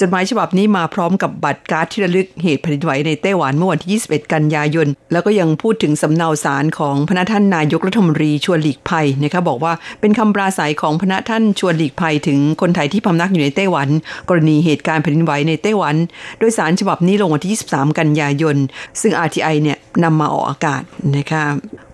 [0.00, 13.88] จดหมายฉบับนี้มาพร้อมกับบัตรการ์ดที่ระลึกเหตุแผ่นดินไหวในไต้หวันเมื่อวันที่ 21 กันยายน แล้วก็ยังพูดถึงสำเนาสารของพระท่านนายกรัฐมนตรีชวนหลีกภัยนะคะบอกว่าเป็นคำปราศัยของพระท่านชวนหลีกภัยถึงคนไทยที่พำนักอยู่ในไต้หวัน
[14.28, 15.94] กรณีเหตุการณ์แผ่นดินไหวในไต้หวัน
[16.38, 18.56] โดยสารฉบับนี้ลงวันที่ 23 กันยายน
[19.00, 20.82] ซึ่ง RTI เนี่ยนำมาออกอากาศ
[21.16, 21.42] นะคะ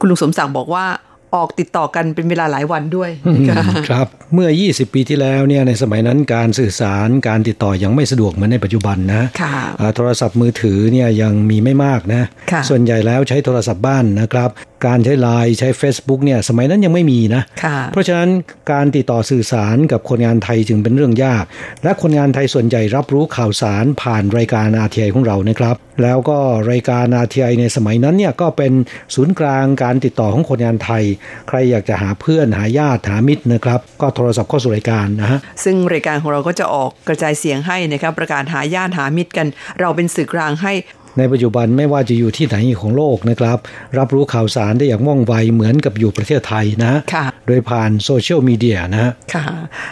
[0.01, 0.87] คุณลุงสมศักดิ์บอกว่า
[1.35, 3.11] ออกติดต่อกันเป็นเวลาหลายวันด้วย
[3.51, 14.51] นะคะครับเมื่อ 20 ปีที่แล้วเนี่ยในสมัยนั้นการสื่อสารการติดต่อยังไม่สะดวกเหมือนในปัจจุบันนะค่ะอ่าโทรศัพท์มือถือเนี่ยยังมีไม่มากนะค่ะส่วนใหญ่แล้วใช้โทรศัพท์บ้านนะครับ
[14.87, 18.29] การใช้ไลน์ใช้ Facebook เนี่ยสมัยนั้นยังไม่มีนะค่ะเพราะฉะนั้น
[18.73, 21.45] การติดต่อสื่อสารกับคนงานไทยจึงเป็นเรื่องยาก
[21.83, 26.39] และคนงานไทยส่วนใหญ่รับรู้ข่าวสารผ่านรายการอาทีไอของเรานะครับ แล้วก็
[26.71, 28.73] รายการอาทีไอในสมัยนั้นเนี่ยก็เป็น
[29.15, 31.03] ศูนย์กลางการติดต่อของคนงานไทย
[31.49, 39.47] ใครอยากจะหาเพื่อนหาญาติหามิตรนะครับ ก็โทรศัพท์เข้าสู่รายการนะฮะซึ่งรายการของเราก็จะออกกระจายเสียงให้นะครับประกาศหาญาติหามิตรกัน
[39.81, 40.73] เราเป็นสื่อกลางให้
[41.19, 43.59] ในปัจจุบันไม่ว่าจะอยู่ที่ไหนของโลกนะครับ
[43.99, 49.45] รับรู้ข่าวสารได้อย่างว่องไวเหมือนกับอยู่ประเทศไทยนะค่ะโดยผ่านโซเชียลมีเดียนะฮะค่ะ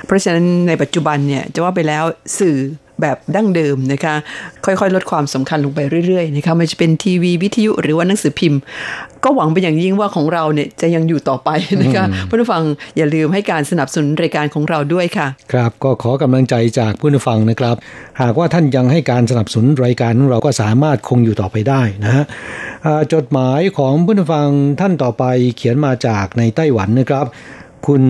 [0.06, 2.04] เพราะฉะนั้นในปัจจุบันเนี่ยจะว่าไปแล้ว
[2.38, 2.56] สื่อ
[3.02, 4.14] แบบดั้งเดิมนะคะ
[4.64, 8.60] ค่อยๆ ลดความสำคัญลงไปเรื่อยๆนะคะไม่ว่าจะเป็นทีวีวิทยุหรือว่าหนังสือพิมพ์
[9.24, 11.50] ก็หวังเป็นอย่างยิ่งว่าของเราเนี่ยจะยังอยู่ต่อไป
[11.82, 12.62] นะคะเพื่อนผู้ฟัง
[12.96, 17.76] อย่าลืมให้การสนับสนุนรายการของเราด้วยค่ะ ครับก็ขอกำลังใจจากผู้ฟังนะครับ
[18.22, 22.24] หากว่าท่านยังให้การสนับสนุนรายการของเราก็สามารถคงอยู่ต่อไปได้นะฮะ
[22.86, 24.48] อ่าจดหมายของผู้ฟัง
[24.80, 25.24] ท่านต่อไป
[25.56, 27.26] เขียนมาจากในไต้หวันนะครับ
[27.86, 28.04] คุณ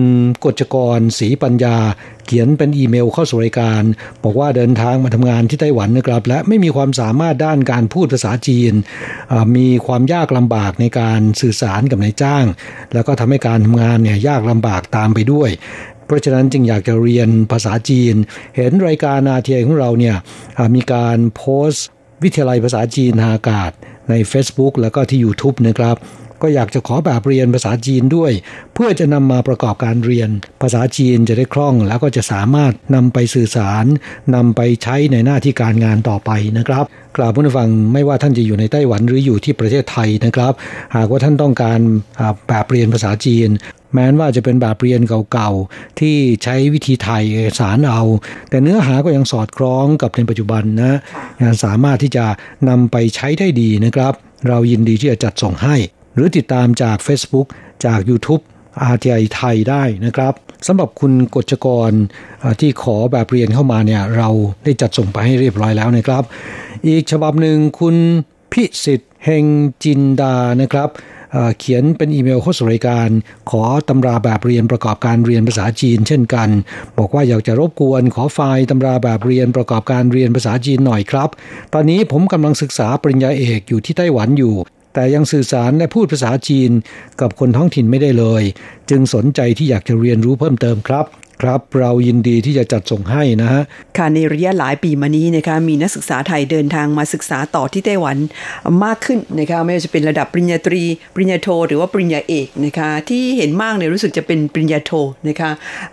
[0.45, 1.77] กฎจกรศรีปัญญา
[2.12, 3.83] เขียนขียนเป็นอีเมลเข้าสู่รายการ
[4.23, 8.73] บอกว่าเดินทางมาทำงานที่ไต้หวันนะครับ และไม่มีความสามารถด้านการพูดภาษาจีน
[9.55, 12.45] มีความยากลำบากในการสื่อสารกับนายจ้าง
[12.93, 15.49] แล้วก็ทำให้การทำงานเนี่ยยากลำบากตามไปด้วย
[16.05, 18.15] เพราะฉะนั้นจึงอยากจะเรียนภาษาจีน
[18.55, 20.15] เห็นรายการนาเทียของเราเนี่ย
[20.75, 21.85] มีการโพสต์
[22.23, 23.71] วิทยาลัยภาษาจีนทางอากาศ
[24.09, 25.95] ใน Facebook แล้วก็ที่ YouTube นะครับ
[26.43, 28.31] ก็อยากจะขอแบบเรียนภาษาจีนด้วย
[28.73, 30.29] เพื่อจะนำมาประกอบการเรียน
[30.61, 33.85] ภาษาจีนจะได้คล่องแล้วก็จะสามารถนำไปสื่อสาร
[34.35, 36.85] นำไปใช้ในหน้าที่การงานต่อไปนะครับ
[37.17, 40.53] กล่าวผู้ฟังไม่ว่าท่านจะอยู่ในไต้หวันหรืออยู่ที่ประเทศไทยนะครับ
[40.95, 41.79] หากว่าท่านต้องการ
[42.47, 43.49] แบบเรียนภาษาจีน
[43.93, 45.01] แม้ว่าจะเป็นแบบเรียน
[45.31, 48.01] เก่าๆ ที่ใช้วิธีไทยเอกสารเอา
[48.49, 50.99] แต่เนื้อหาก็ยังสอดคล้องกับในปัจจุบันนะ
[51.41, 52.25] ยังสามารถที่จะ
[52.69, 54.13] นำไปใช้ได้ดีนะครับ
[54.47, 55.77] เรายินดีที่จะจัดส่งให้
[56.13, 57.47] หรือติดตามจาก Facebook
[57.85, 58.41] จาก YouTube
[58.93, 60.33] RTI ไทยได้นะครับ
[60.67, 61.91] สำหรับคุณกฎจกร
[62.59, 64.29] ที่ขอแบบเรียนเข้ามาเนี่ยเรา
[64.63, 66.23] ได้จัดส่งไปให้เรียบร้อยแล้วนะครับ
[66.87, 67.95] อีกฉบับหนึ่งคุณ
[68.51, 69.45] พิสิทธิ์เฮง
[69.83, 70.89] จินดานะครับ
[71.59, 73.09] เขียนเป็นอีเมลเข้าสู่รายการ
[73.49, 76.49] ขอตำราแบบเรียนประกอบการเรียนภาษาจีน เช่นกัน
[76.97, 81.29] บอกว่าอยากจะรบกวน ขอไฟล์ตำราแบบเรียนประกอบการเรียนภาษาจีนหน่อยครับ
[81.73, 84.55] ตอนนี้ผมกำลังศึกษาปริญญาเอกอยู่ที่ไต้หวันอยู่
[84.93, 86.71] แต่ยังสื่อสารและพูดภาษาจีน
[87.21, 88.43] กับคนท้องถิ่นไม่ได้เลย
[88.89, 91.05] จึงสนใจที่อยากจะเรียนรู้เพิ่มเติมครับ
[91.43, 93.61] ครับ เรายินดีที่จะจัดส่งให้นะฮะ
[93.97, 98.17] ค่ะในระยะหลายปีมานี้นะคะมีนักศึกษาไทยเดินทางมาศึกษาต่อที่ไต้หวัน
[98.83, 100.83] มากขึ้นนะคะไม่ว่าจะเป็นระดับปริญญาตรี
[101.15, 104.91] ปริญญาโท หรือว่าปริญญาเอกนะคะที่เห็นมากเนี่ยรู้สึกจะเป็นปริญญาโท
[105.29, 105.51] นะคะ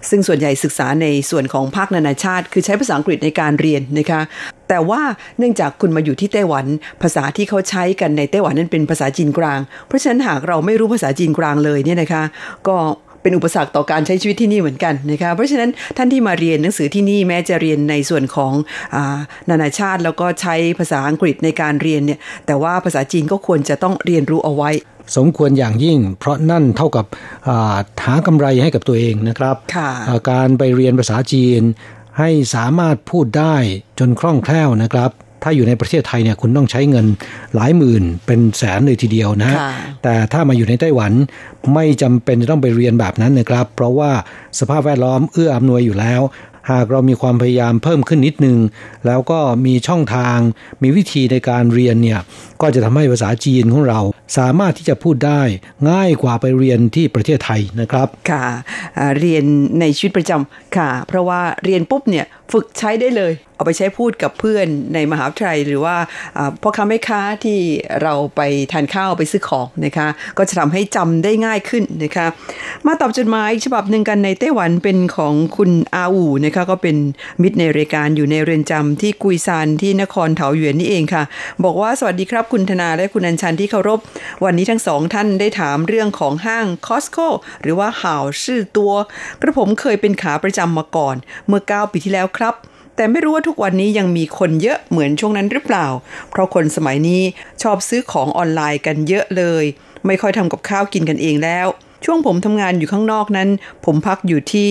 [0.08, 4.20] ซึ่งส่วนใหญ่ศึกษาในส่วนของภาคนานาชาติ คือใช้ภาษาอังกฤษในการเรียนนะคะ
[4.68, 5.02] แต่ว่า
[5.38, 6.66] เนื่องจากคุณมาอยู่ที่ไต้หวัน
[7.02, 12.22] ภาษาที่เขาใช้กันในไต้หวันนั้นเป็นภาษาจีนกลาง เพราะฉะนั้นหากเราไม่รู้ภาษาจีนกลางเลยเนี่ยนะคะ
[12.68, 12.76] ก็
[13.22, 18.52] เป็นอุปสรรคต่อการใช้ชีวิตที่นี่เหมือนกันนะคะเพราะฉะนั้นท่านที่มาเรียนหนังสือที่นี่แม้จะเรียนในส่วนของ
[18.96, 18.98] อ
[19.50, 24.70] นานาชาติแล้วก็ใช้ภาษาอังกฤษในการเรียนเนี่ยแต่ว่าภาษาจีนก็ควรจะต้องเรียนรู้เอาไว้
[25.16, 27.06] สมควรอย่างยิ่ง เพราะนั่นเท่ากับ
[28.04, 29.56] หากำไรให้กับตัวเองนะครับ
[30.30, 31.62] การไปเรียนภาษาจีน
[32.18, 33.56] ให้สามารถพูดได้
[33.98, 35.10] จนคล่องแคล่วนะครับ
[35.42, 37.06] ถ้าอยู่ในประเทศไทยเนี่ยคุณต้องใช้เงิน
[37.54, 39.52] หลายหมื่นเป็นแสนเลยทีเดียวนะ
[40.02, 41.12] แต่ถ้ามาอยู่ในไต้หวัน
[41.74, 44.10] ไม่จำเป็นจะต้องไปเรียนแบบนั้นนะครับ เพราะว่า
[44.58, 46.22] สภาพแวดล้อมเอื้ออำนวยอยู่แล้ว
[46.70, 48.58] หากเรามีความพยายามเพิ่มขึ้นนิดนึง
[49.06, 50.38] แล้วก็มีช่องทาง
[50.82, 52.20] มีวิธีในการเรียนเนี่ย
[52.60, 54.00] ก็จะทำให้ภาษาจีนของเรา
[54.38, 55.42] สามารถที่จะพูดได้
[55.90, 58.46] ง่ายกว่าไปเรียนที่ประเทศไทยนะครับ ค่ะ
[59.18, 59.44] เรียน
[59.80, 65.96] ในชีวิตประจำค่ะ เพราะว่าเรียนปุ๊บเนี่ย ฝึกใช้ได้เลย เอาไปใช้พูดกับเพื่อนในมหาวิทยาลัยหรือว่า
[66.62, 67.58] พ่อค้าแม่ค้าที่
[68.02, 68.40] เราไป
[68.72, 70.08] ทานข้าวไปซื้อของนะคะ
[70.38, 72.26] ก็จะทำให้จำได้ง่ายขึ้นนะคะ
[72.86, 76.96] มาตอบจดหมายฉบับหนึ่งกันในไต้หวันเป็นของคุณอาอูนะคะก็เป็น
[77.42, 81.22] มิตรในรายการอยู่ในเรือนจำที่กุยซานที่นครเถาหยวนนี่เองค่ะ
[81.64, 83.98] บอกว่าสวัสดีครับคุณธนาและคุณอัญชันที่เคารพ
[84.44, 87.18] วันนี้ทั้งสองท่านได้ถามเรื่องของห้างคอสโก
[87.62, 88.92] หรือว่าห่าวชื่อตัว
[89.40, 92.54] กระผมเคยเป็นขาประจำมาก่อน เมื่อ 9 ปีที่แล้วครับ
[92.96, 95.86] แต่ไม่รู้ว่าทุกวันนี้ยังมีคนเยอะเหมือนช่วงนั้นหรือเปล่า
[96.30, 97.22] เพราะคนสมัยนี้
[97.62, 99.64] ชอบซื้อของออนไลน์กันเยอะเลย
[100.06, 101.66] ไม่ค่อยทำกับข้าวกินกันเองแล้ว
[102.04, 103.48] ช่วงผมทำงานอยู่ข้างนอกนั้น
[103.84, 104.70] ผมพักอยู่ที่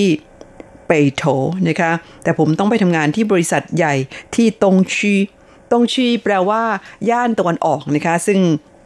[0.87, 1.23] เปโถ
[1.67, 1.91] นะคะ
[2.23, 3.95] แต่ผมต้องไปทำงานที่บริษัทใหญ่
[4.35, 5.13] ที่ตงชี
[5.71, 6.63] ตงชีแปลว่า
[7.09, 8.39] ย่านตะวันออกนะคะ ซึ่ง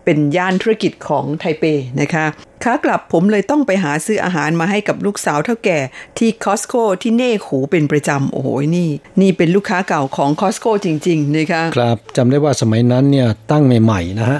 [0.06, 1.64] เป็นย่านธุรกิจของไทเป
[2.02, 2.26] นะคะ
[2.64, 5.80] ขากลับผมเลยต้องไปหาซื้ออาหารมาให้กับลูกสาวเท่าแก่
[6.18, 8.90] ที่คอสโก้ที่เน่หูเป็นประจำโอ้โหนี่
[9.22, 14.40] นี่เป็นลูกค้าเก่าของคอสโก้จริง ๆ นะคะครับจำได้ว่าสมัยนั้นเนี่ยตั้งใหม่ ๆ นะฮะ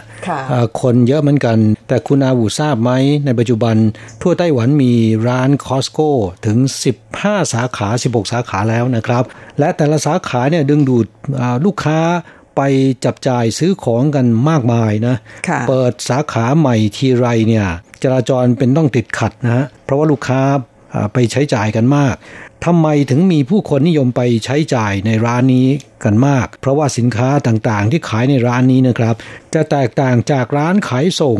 [0.82, 2.92] คนเยอะเหมือนกัน แต่คุณอาวูทราบไหม
[3.26, 3.76] ในปัจจุบัน
[4.22, 4.94] ทั่วไต้หวันมี
[5.28, 6.10] ร้านคอสโก้
[6.46, 6.58] ถึง
[7.06, 9.24] 15 สาขา 16 สาขาแล้วนะครับ
[9.60, 11.06] และแต่ละสาขาเนี่ยดึงดูด
[11.66, 12.00] ลูกค้า
[12.56, 12.62] ไป
[13.06, 15.16] จับจ่ายซื้อของกันมากมายนะ
[15.68, 17.68] เปิดสาขาใหม่ทีไรเนี่ย
[18.04, 20.42] จราจรเป็นต้องติดขัดนะเพราะว่าลูกค้า
[21.14, 22.16] ไปใช้จ่ายกันมาก
[22.66, 25.68] ทำไมถึงมีผู้คนนิยมไปใช้จ่ายในร้านนี้
[26.04, 29.16] กันมาก เพราะว่าสินค้าต่างๆที่ขายในร้านนี้นะครับ
[29.54, 31.40] จะแตกต่างจากร้านขายส่ง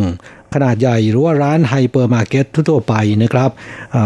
[0.54, 3.50] ขนาดใหญ่หรือว่าร้านไฮเปอร์มาร์เก็ตทั่วไปนะครับ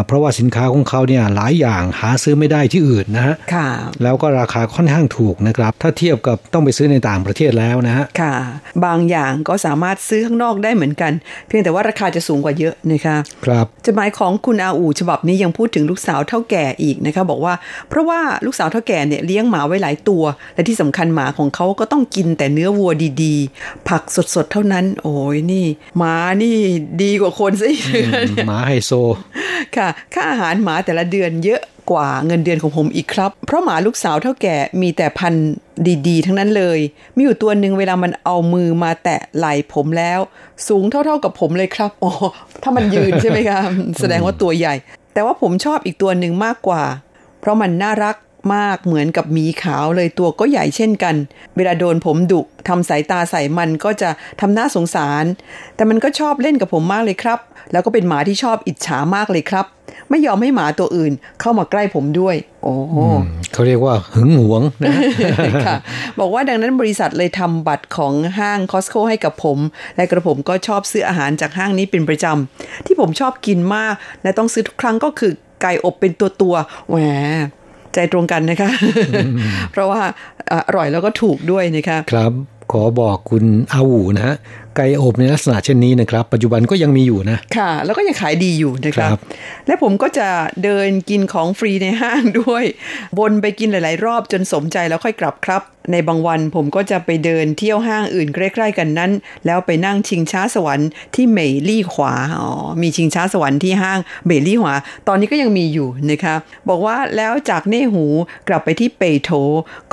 [0.06, 3.36] เพราะว่าสินค้าของเขาเนี่ยหลายอย่างหาซื้อไม่ได้ที่อื่นนะฮะ
[4.04, 8.36] แล้วก็ราคาค่อนข้างถูกนะครับ ถ้าเทียบกับต้องไปซื้อในต่างประเทศแล้วนะฮะค่ะ
[8.86, 11.12] บางอย่างก็สามารถซื้อข้างนอกได้เหมือนกัน
[11.48, 17.54] เพียงแต่ว่าราคาจะสูงกว่าเยอะนะคะครับจดหมายของคุณอาอูฉบับนี้ยังพูดถึงลูกสาวเถ้าแก่อีกนะคะบอกว่า
[17.90, 20.24] เพราะว่าลูกสาวเถ้าแก่เนี่ยเลี้ยงหมาไว้หลายตัว
[20.56, 22.92] และที่สำคัญหมาของเขาก็ต้องกินแต่เนื้อวัว
[23.24, 25.66] ดีๆ ผักสดๆเท่านั้น โอ้ยนี่
[25.98, 26.58] หมานี่
[27.04, 27.84] ดีกว่าคนซะอีก
[28.48, 28.92] หมาไฮโซ
[29.76, 35.52] ค่ะ ค่าอาหารหมาแต่ละเดือนเยอะกว่าเงินเดือนของผมอีกครับ เพราะหมาลูกสาวเท่าแก่มีแต่พันธุ์
[36.08, 36.80] ดีๆ ทั้งนั้นเลย
[37.16, 40.20] มีอยู่ตัวหนึ่งเวลามันเอามือมาแตะไหล่ผมแล้ว
[40.68, 42.12] สูงเท่าๆกับผมเลยครับ อ๋อ
[42.64, 43.70] ถ้ามันยืนใช่ไหมครับ
[44.00, 44.76] แสดงว่าตัวใหญ่
[45.14, 46.84] แต่ว่าผมชอบอีกตัวหนึ่งมากกว่า
[47.40, 48.16] เพราะมันน่ารัก
[48.56, 51.16] มากเหมือนกับหมีขาวเลยตัวก็ใหญ่เช่นกัน
[51.56, 54.10] เวลาโดนผมดุทำสายตาใส่มันก็จะ
[54.42, 55.26] ทำหน้าสงสาร
[55.76, 57.40] แต่มันก็ชอบเล่นกับผมมากเลยครับ
[57.72, 59.66] แล้วก็เป็นหมาที่ชอบอิจฉามากเลยครับ
[60.10, 62.74] ไม่ยอมให้หมาตัวอื่นเข้ามาใกล้ผมด้วย โอ้
[63.54, 64.94] เขาเรียกว่าหึงหวงนะ
[65.66, 65.78] ค่ะ
[66.20, 69.60] บอกว่าดังนั้นบริษัทเลยทำบัตรของห้างคอสโคให้กับผม
[69.96, 75.32] และกระผมก็ชอบซื้ออาหารจากห้างนี้เป็นประจำที่ผมชอบกินมาก และต้องซื้อทุกครั้งก็คือ
[75.62, 76.98] ไก่อบเป็นตัวตัวๆแหม
[77.98, 78.70] ใจตรงกันนะคะ
[79.72, 80.02] เพราะว่า
[80.52, 82.32] อร่อยแล้วก็ถูกด้วยนะคะ ครับ
[82.72, 84.36] ขอบอกคุณอาหูนะฮะ
[84.78, 89.20] ไก่อบในลักษณะเช่นนี้นะครับ ปัจจุบันก็ยังมีอยู่นะ ค่ะ แล้วก็ยังขายดีอยู่นะครับครับ
[89.68, 90.30] และผมก็จะ
[90.64, 92.64] เดินกินของฟรีในห้างด้วย
[93.20, 95.62] บนไปกินหลาย ๆ รอบจนสมใจแล้วค่อยกลับครับ
[95.92, 99.12] ในบางวันผมก็จะไปเดินเที่ยวห้างอื่นใกล้ๆกันนั้น
[99.46, 102.50] แล้วไปนั่งชิงช้าสวรรค์ที่เหมยลี่ขวาอ๋อ
[102.82, 104.76] มีชิงช้าสวรรค์ที่ห้างเหมยลี่ขวา
[105.08, 106.36] ตอนนี้ก็ยังมีอยู่นะคะ
[106.70, 108.06] บอกว่าแล้วจากเน่หู
[108.48, 109.32] กลับไปที่เปยโถ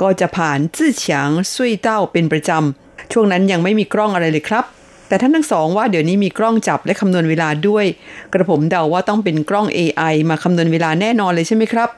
[0.01, 4.65] ก็จะผ่านจื้อเฉียงซุยเต้าเป็นประจำ ช่วงนั้นยังไม่มีกล้องอะไรเลยครับ
[5.07, 7.85] แต่ท่านทั้งสองว่าเดี๋ยวนี้มีกล้องจับและคำนวณเวลาด้วย
[8.33, 11.89] กระผมเดาว่าต้องเป็นกล้อง AI มาคำนวณเวลาแน่นอนเลยใช่ไหมครับ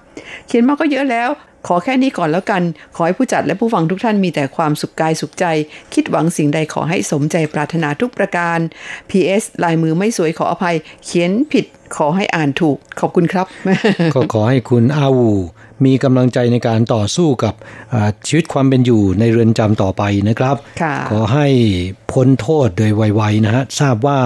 [0.47, 1.29] เขียนมาก็เยอะแล้ว
[1.67, 2.63] ขอแค่นี้ก่อนแล้วกัน
[2.95, 5.45] ขอให้ผู้จัดและผู้ฟังทุกท่านมีแต่ความสุขกายสุขใจ
[5.93, 8.59] คิดหวังสิ่งใดขอให้สมใจปรารถนาทุกประการ
[9.09, 10.75] PS ลายมือไม่สวยขออภัย
[11.05, 13.45] เขียนผิดขอให้อ่านถูกขอบคุณครับ
[14.13, 15.31] ก็ขอให้คุณอาวู
[15.85, 17.53] มีกำลังใจในการต่อสู้กับ
[17.93, 21.47] อ่าชีวิตความเป็นอยู่ในเรือนจำต่อไปนะครับค่ะขอให้
[22.11, 24.19] พ้นโทษโดยไวๆนะฮะทราบว่า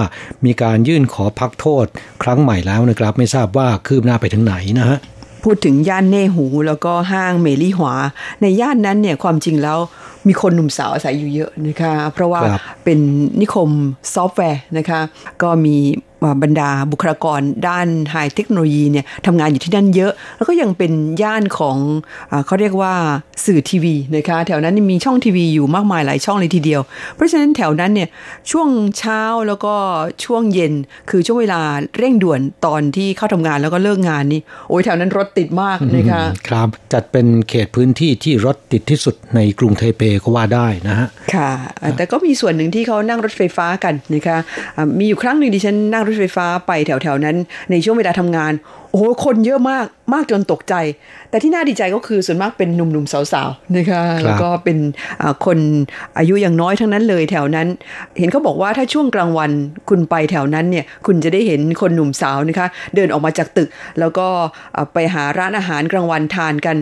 [0.44, 1.86] มีการยื่นขอพักโทษ
[2.22, 4.98] ครั้งใหม่แล้วนะครับ ไม่ทราบว่าคืบหน้าไปถึงไหนนะฮะ
[5.42, 7.94] พูดถึงย่านเน่ยหู แล้วก็ห้างเมลี่หวา
[8.40, 9.78] ในย่านนั้นเนี่ยความจริงแล้ว
[10.28, 12.98] มีคนหนุ่มสาวอาศัยอยู่เยอะนะคะ เพราะว่าครับเป็น
[13.40, 13.70] นิคม
[14.14, 15.00] ซอฟต์แวร์นะคะ
[15.42, 15.76] ก็มี
[16.42, 21.76] บรรดาบุคลากรด้านไฮเทคโนโลยีเนี่ยทำงานอยู่ที่นั่นเยอะ แล้วก็ยังเป็นย่านของ
[22.30, 22.94] อาเขาเรียกว่า
[23.44, 26.80] สื่อทีวีนะคะแถวนั้นมีช่องทีวีอยู่มากมายหลายช่องเลยทีเดียว
[27.14, 28.08] เพราะฉะนั้นแถวนั้นเนี่ย
[28.50, 29.74] ช่วงเช้าแล้วก็
[30.24, 30.72] ช่วงเย็น
[31.10, 31.60] คือช่วงเวลา
[31.98, 41.50] เร่งด่วนตอนที่เข้าทำงานแล้วก็เลิกงานนี่โอ้ยแถวนั้นรถติดมากนะคะครับจัดเป็นเขตพื้นที่ที่รถติดที่สุดในกรุงไทเปก็ว่าได้นะฮะ ค่ะ
[41.96, 44.38] แต่ก็มีส่วนหนึ่งที่เขานั่งรถไฟฟ้ากันนะคะ
[44.76, 47.36] อ่ามีอยู่ครั้งหนึ่งดิฉันนั่งรถไฟฟ้าไปแถวๆนั้น
[47.70, 48.52] ในช่วงเวลาทำงาน
[48.90, 50.74] โอ้โห คนเยอะมากมากจนตกใจ
[51.30, 54.78] แต่ที่น่าดีใจก็คือส่วนมากเป็นหนุ่มๆสาวๆนะคะแล้วก็เป็น
[55.20, 55.58] อ่าคน
[56.18, 57.66] อายุอย่างน้อยทั้งนั้นเลยแถวนั้น
[58.18, 59.50] เห็นเขาบอกว่าถ้าช่วงกลางวัน
[59.88, 63.68] คุณไปแถวนั้นเนี่ยคุณจะได้เห็นคนหนุ่มสาวนะคะ เดินออกมาจากตึก
[64.00, 64.26] แล้วก็
[64.76, 66.76] อ่าไปหาร้านอาหารกลางวันทานกัน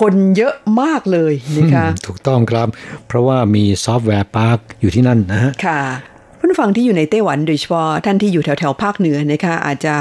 [0.00, 2.68] คนเยอะมากเลยนะคะถูกต้องครับ
[3.06, 5.82] เพราะว่ามี software park อยู่ที่นั่นนะฮะค่ะ
[6.50, 9.94] ผู้ฟังที่อยู่ในไต้หวันโดยเฉพาะท่านที่อยู่แถวแถวภาคเหนือนะคะอาจจะ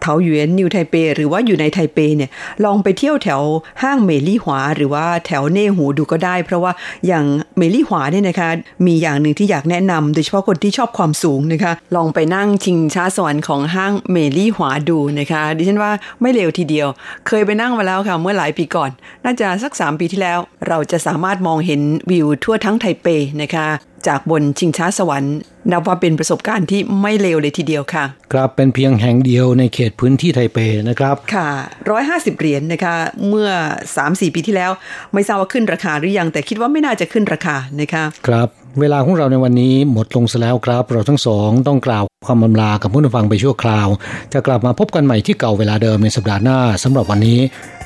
[0.00, 2.30] เถาหยวนนิวไทเป หรือว่าอยู่ในไทเปเนี่ย
[2.64, 3.42] ลองไปเที่ยวแถว
[3.82, 6.72] ห้างเมลี่หวา หรือว่าแถวเน่หูดูก็ได้ เพราะว่า
[7.06, 7.24] อย่าง
[7.58, 8.48] เมลี่หวาเนี่ยนะคะ
[8.86, 16.88] มีอย่างหนึ่งที่อยากแนะนำโดยเฉพาะคนที่ชอบความสูงนะคะลองไปนั่งชิงช้าสวรรค์ของห้างเมลี่หวาดูนะคะดิฉันว่าไม่เร็วทีเดียว
[17.26, 18.90] เคยไปนั่งมาแล้วค่ะเมื่อหลายปีก่อน
[19.24, 21.80] น่าจะสัก 3 ปีที่แล้ว เราจะสามารถมองเห็น
[22.10, 23.06] วิวทั่วทั้งไทเป
[23.42, 23.68] นะคะ
[24.06, 25.36] จากบนชิงช้าสวรรค์
[25.72, 30.58] นับว่าเป็นประสบการณ์ที่ไม่เลวเลยทีเดียวค่ะ ครับเป็นเพียงแห่งเดียวในเขตพื้นที่ไทเป
[30.88, 31.48] นะครับ ค่ะ
[31.96, 32.96] 150เหรียญนะคะ
[33.28, 33.50] เมื่อ
[33.92, 34.70] 3-4ปีที่แล้ว
[35.14, 38.48] ไม่ทราบว่าขึ้นราคาหรือยัง แต่คิดว่าไม่น่าจะขึ้นราคานะคะครับ
[38.80, 43.88] เวลาของเราในวันนี้หมดลงซะแล้วครับ เราทั้งสองต้องกล่าวความบำลากับผู้ฟังไปชั่วคราว
[44.32, 47.38] จะกลับมาพบกันใหม่ที่เก่าเวลาเดิมในสัปดาห์หน้าสำหรับวันนี้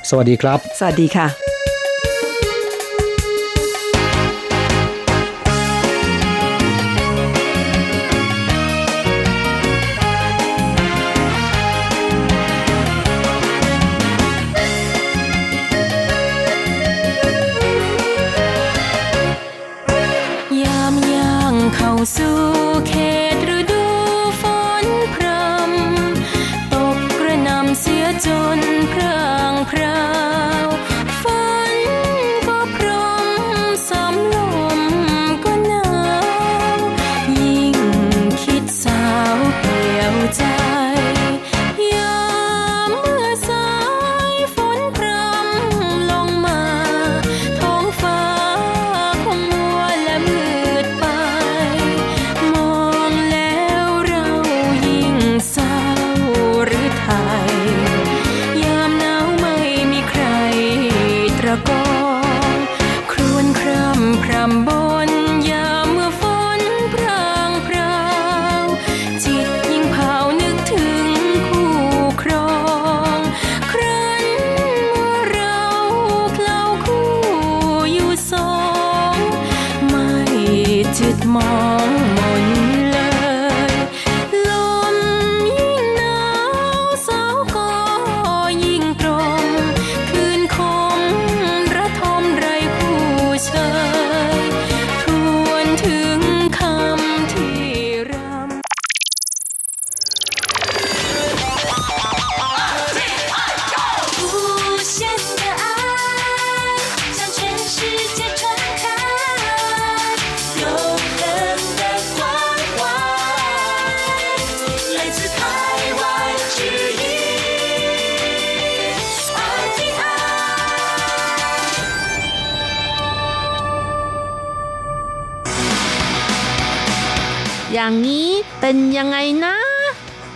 [0.09, 1.72] สวัสดีครับ สวัสดีค่ะ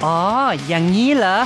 [0.05, 0.19] อ๋อ
[0.67, 1.39] อย่างนี้เหรอ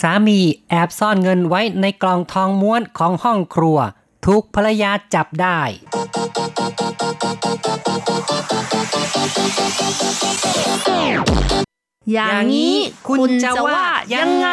[0.00, 3.78] สามีแอบซ่อนเงินไว้ในกล่องทองม้วนของห้องครัว
[4.26, 5.60] ถูกภรรยาจับได้
[12.12, 12.74] อย่างนี้
[13.08, 13.82] คุณจะว่า
[14.14, 14.48] ยังไง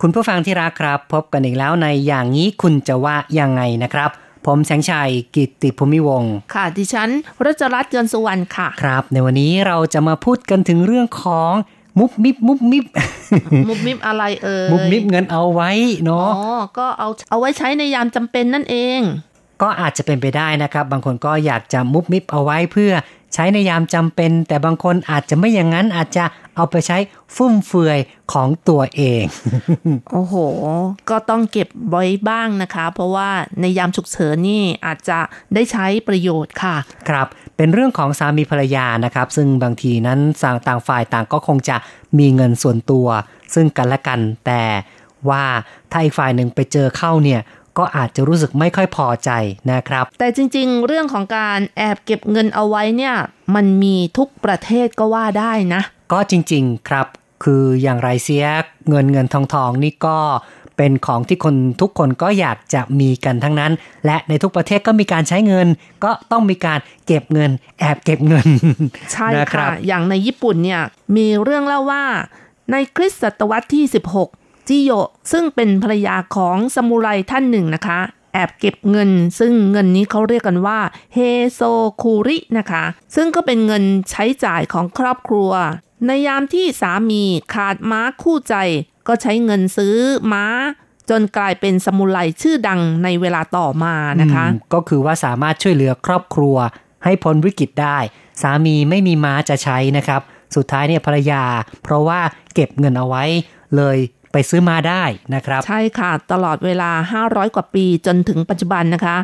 [0.00, 4.10] คุณผู้ฟังที่รักครับ พบกันอีกแล้วในอย่างนี้คุณจะว่ายังไงนะครับ
[4.48, 7.10] ผมแสงชัยกิตติภูมิวงศ์ค่ะ ดิฉัน
[7.44, 11.52] รัชรัตน์เยือนสุวรรณค่ะ ครับ ในวันนี้เราจะมาพูดกันถึงเรื่องของ
[12.00, 12.84] มุบมิบมุบมิบ
[13.68, 19.00] มุบมิบอะไรเอ่ยมุบมิบเงินเอาไว้อ๋เนาะอก็เอาเอาไว้ใช้ในยามจำเป็นนั่นเอง
[19.62, 22.92] ก็อาจจะเป็นไปได้นะครับ บางคนก็อยากจะมุบมิบเอาไว้เพื่อ
[23.34, 26.24] ใช้ในยามจำเป็น แต่บางคนอาจจะไม่อย่างนั้นอาจจะ
[26.56, 26.98] เอาไปใช้
[27.36, 27.98] ฟุ่มเฟือย
[28.32, 29.24] ของตัวเอง
[30.12, 30.34] โอ้โห
[31.10, 35.18] ก็ต้องเก็บไว้บ้างนะคะ เพราะว่าในยามฉุกเฉินนี่อาจจะ
[35.54, 36.76] ได้ใช้ประโยชน์ค่ะ
[37.08, 40.18] ครับ เป็นเรื่องของสามีภรรยานะครับ ซึ่งบางทีนั้น
[40.66, 41.76] ต่างฝ่ายต่างก็คงจะ
[42.18, 43.06] มีเงินส่วนตัว
[43.54, 44.62] ซึ่งกันและกันแต่
[45.30, 45.44] ว่า
[45.90, 47.40] ถ้าอีกฝ่ายหนึ่งไปเจอเข้าเนี่ย
[47.78, 49.30] ก็อาจจะรู้สึกไม่ค่อยพอใจ
[49.70, 53.14] นะครับ แต่จริงๆ เรื่องของการแอบเก็บเงินเอาไว้เนี่ย
[53.54, 57.06] มันมีทุกประเทศก็ว่าได้นะ ก็จริงๆครับ
[57.44, 58.44] คืออย่างไรเสีย
[58.88, 60.18] เงินเงินทองทองนี่ก็
[60.76, 63.72] เป็นของที่คนทุกคนก็อยากจะมีกันทั้งนั้น
[64.06, 65.66] และในทุกประเทศก็มีการใช้เงิน
[66.04, 68.46] ก็ต้องมีการเก็บเงิน แอบเก็บเงิน
[69.12, 70.82] ใช่นะครัค่ะบอย่างในญี่ปุ่นเนี่ย
[71.16, 72.04] มีเรื่องเล่าว่า
[72.72, 73.84] ในคริสตศตวรรษที่
[74.18, 78.00] 16 จิโยะซึ่งเป็นภรรยาของสมุไรท่านหนึ่งนะคะ
[78.32, 80.78] แอบเก็บเงิน ซึ่งเงินนี้เขาเรียกกันว่า
[81.14, 81.18] เฮ
[81.52, 81.60] โซ
[82.02, 85.50] คูรินะคะ ซึ่งก็เป็นเงินใช้จ่ายของครอบครัว
[86.06, 87.22] ในยามที่สามี
[87.54, 88.54] ขาดม้าคู่ใจ
[89.08, 89.96] ก็ใช้เงินซื้อ
[90.32, 90.46] ม้า
[91.10, 96.56] จนกลายเป็นสมุไรชื่อดังในเวลาต่อมานะคะ ก็คือว่าสามารถช่วยเหลือครอบครัว
[97.04, 97.98] ให้พ้นวิกฤตได้
[98.42, 100.20] สามีไม่มีม้าจะใช้นะครับ
[100.56, 101.42] สุดท้ายเนี่ยภรรยา
[101.82, 102.20] เพราะว่า
[102.54, 103.24] เก็บเงินเอาไว้
[103.76, 103.96] เลย
[104.32, 105.02] ไปซื้อมาได้
[105.34, 106.90] นะครับ ใช่ค่ะ ตลอดเวลา
[107.22, 109.16] 500 กว่าปีจนถึงปัจจุบันนะคะ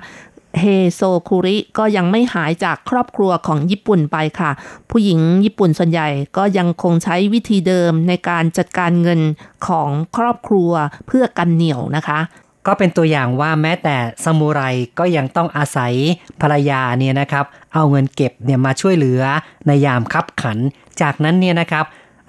[0.60, 0.64] เฮ
[0.94, 4.50] โซคุริก็ยังไม่หายจากครอบครัวของญี่ปุ่นไปค่ะ
[4.90, 9.20] ผู้หญิงญี่ปุ่นส่วนใหญ่ก็ยังคงใช้วิธีเดิมในการจัดการเงิน
[9.66, 10.70] ของครอบครัว
[11.06, 12.20] เพื่อกันเหนียวนะคะ
[12.66, 14.60] ก็เป็นตัวอย่างว่าแม้แต่ซามูไร
[14.98, 15.92] ก็ยังต้องอาศัย
[16.40, 19.22] ภรรยาเนี่ยนะครับ เอาเงินเก็บเนี่ยมาช่วยเหลือ
[19.66, 20.58] ในยามคับขัน
[21.00, 21.84] จากนั้นเนี่ยนะครับ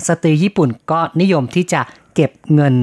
[0.07, 1.81] สตรีญี่ปุ่นก็นิยมที่จะ
[2.15, 2.75] เก็บเงิน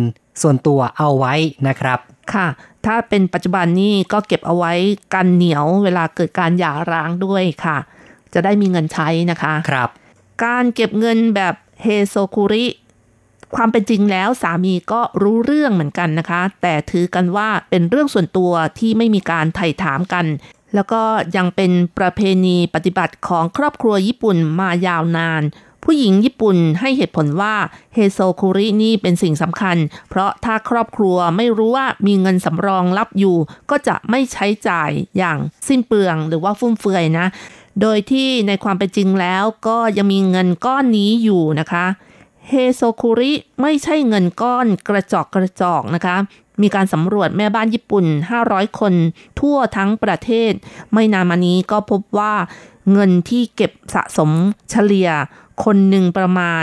[0.43, 1.35] ส่วนตัวเอาไว้
[1.69, 1.99] นะครับ
[2.35, 2.47] ค่ะ
[2.87, 4.73] ถ้าเป็นปัจจุบันนี้ก็เก็บเอาไว้
[5.15, 7.79] กันเหนียวเวลาเกิดการหย่าร้างด้วยค่ะ
[8.35, 9.89] จะได้มีเงินใช้นะคะครับ
[10.45, 12.67] การเก็บเงินแบบเฮโซคุริ
[13.55, 20.27] ความเป็นจริงแล้วสามีก็รู้เรื่องเหมือนกันนะคะ แต่ถือกันว่าเป็นเรื่องส่วนตัวที่ไม่มีการไถ่ถามกัน
[20.75, 21.03] แล้วก็
[21.37, 25.43] ยังเป็นประเพณีปฏิบัติของครอบครัวญี่ปุ่นมายาวนาน
[25.85, 27.55] ผู้หญิงญี่ปุ่นให้เหตุผลว่า
[27.95, 29.77] เฮโซคุรินี่เป็นสิ่งสำคัญ
[30.09, 33.37] เพราะถ้าครอบครัวไม่รู้ว่ามีเงินสำรองรับอยู่
[33.71, 37.27] ก็จะไม่ใช้จ่ายอย่างสิ้นเปลืองหรือว่าฟุ่มเฟือยนะ
[37.81, 41.87] โดยที่ในความเป็นจริงแล้วก็ยังมีเงินก้อนนี้อยู่นะคะ
[42.49, 46.17] เฮโซคุริไม่ใช่เงินก้อนกระจอกกระจอกนะคะ
[46.63, 48.05] มีการสำรวจแม่บ้านญี่ปุ่น
[48.43, 48.95] 500 คน
[49.41, 50.53] ทั่วทั้งประเทศ
[50.93, 52.35] ไม่นานมานี้ก็พบว่า
[52.93, 54.31] เงินที่เก็บสะสม
[54.71, 55.11] เฉลี่ย
[55.65, 56.63] คนหนึ่งประมาณ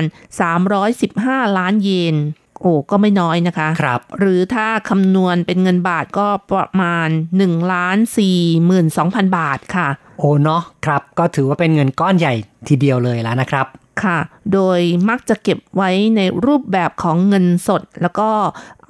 [0.79, 2.15] 315 ล้านเยน
[2.61, 7.07] โอ้ก็ไม่น้อยนะคะครับหรือถ้าคำนวณเป็นเงินบาทก็ประมาณ
[7.39, 7.97] 1ล้าน
[8.31, 9.87] 4หมื่น2,000 บาทค่ะ
[10.19, 12.33] โอ้เนาะครับ ก็ถือว่าเป็นเงินก้อนใหญ่
[12.67, 13.65] ทีเดียวเลยแล้วนะครับ
[14.03, 14.19] ค่ะ
[14.53, 14.79] โดย
[15.09, 18.29] มักจะเก็บไว้ในรูปแบบของเงินสด แล้วก็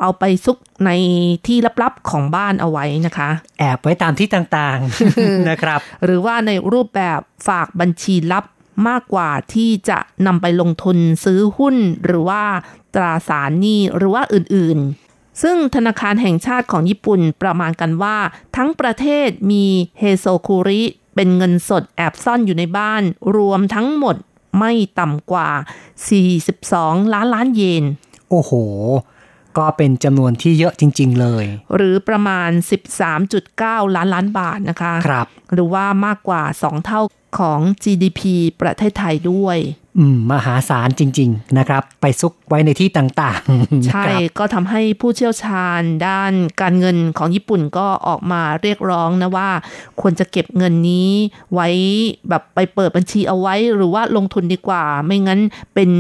[0.01, 0.91] เอาไปซุกใน
[1.47, 3.29] ที่ลับๆของบ้านเอาไว้นะคะ
[3.59, 8.45] แอบไว้ตามที่ต่างๆนะครับ หรือว่าในรูปแบบฝากบัญชีลับ
[8.87, 12.43] มากกว่าที่จะนำไปลงทุนซื้อหุ้น หรือว่า
[12.95, 18.17] ตราสารหนี้หรือว่าอื่นๆ ซึ่งธนาคารแห่งชาติของญี่ปุ่นประมาณกันว่า
[18.55, 19.65] ทั้งประเทศมี
[19.99, 20.81] เฮโซคุริ
[21.15, 23.03] เป็นเงินสดแอบซ่อนอยู่ในบ้าน
[23.35, 24.15] รวมทั้งหมด
[24.57, 25.49] ไม่ต่ำกว่า
[26.29, 27.83] 42 ล้านล้านเยน
[28.29, 28.51] โอ้โห
[29.57, 31.45] ก็เป็นจำนวนที่เยอะจริง ๆ เลย
[31.75, 32.49] หรือประมาณ
[33.23, 37.01] 13.9 ล้านล้านบาทนะคะ ครับ หรือว่ามากกว่า 2 เท่า
[37.39, 38.21] ของ GDP
[38.61, 39.57] ประเทศไทยด้วย
[39.88, 49.49] อื มมหาศาลจริง ๆ นะครับ ไปซุกไว้ในที่ต่างๆ ใช่ครับก็ทำให้ผู้เชี่ยวชาญด้านการเงินของญี่ปุ่นก็ออกมาเรียกร้องนะว่า
[50.01, 51.11] ควรจะเก็บเงินนี้
[51.53, 51.67] ไว้
[52.29, 55.39] แบบไปเปิดบัญชีเอาไว้หรือว่าลงทุนดีกว่า ไม่งั้น
[55.73, 55.91] เป็น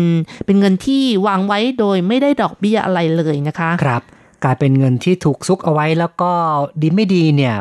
[0.45, 4.01] เป็นเงินที่วางไว้โดยไม่ได้ดอกเบี้ยอะไรเลยนะคะครับ
[4.43, 6.31] กลายเป็นเงินที่ถูกซุกเอาไว้แล้วก็
[6.81, 7.55] ดีไม่ดีเนี่ย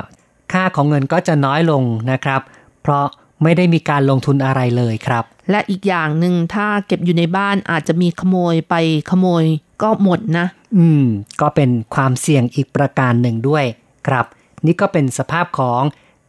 [0.53, 2.41] ค่าของเงินก็จะน้อยลงนะครับ
[2.83, 3.05] เพราะ
[3.43, 8.75] ไม่ได้มีการลงทุนอะไรเลยครับ และอีกอย่างหนึ่งถ้าเก็บอยู่ในบ้านอาจจะมีขโมยไป
[9.11, 9.45] ขโมย
[9.83, 10.47] ก็หมดนะ
[10.77, 11.05] อืม
[11.41, 13.65] ก็เป็นความเสี่ยงอีกประการหนึ่งด้วย
[14.07, 14.27] ครับ
[14.67, 15.83] นี่ก็เป็นสภาพของ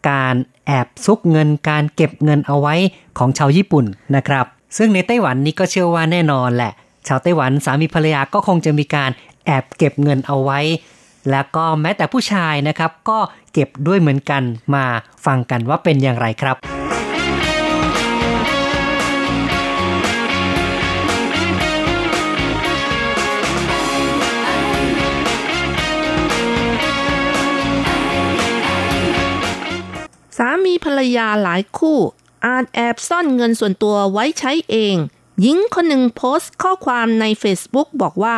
[0.10, 2.76] การแอบซุกเงินการเก็บเงินเอาไว้
[3.18, 4.46] ของชาวญี่ปุ่นนะครับ
[4.78, 6.72] ซึ่งในไต้หวันนี่ก็เชื่อว่าแน่นอนแหละ
[7.08, 9.12] ชาวไต้หวันสามีภรรยาก็คงจะมีการ
[9.46, 10.60] แอบเก็บเงินเอาไว้
[11.32, 13.20] แล้วก็แม้แต่ผู้ชายนะครับ ก็
[13.54, 14.44] เก็บด้วยเหมือนกัน
[14.76, 14.86] มา
[15.26, 16.56] ฟังกันว่าเป็นอย่างไรครับ
[30.70, 32.00] มีภรรยาหลายคู่
[32.46, 34.96] อาจแอบซ่อนเงินส่วนตัวไว้ใช้เอง
[35.42, 38.38] หญิงคนหนึ่งโพสต์ข้อความใน Facebook บอกว่า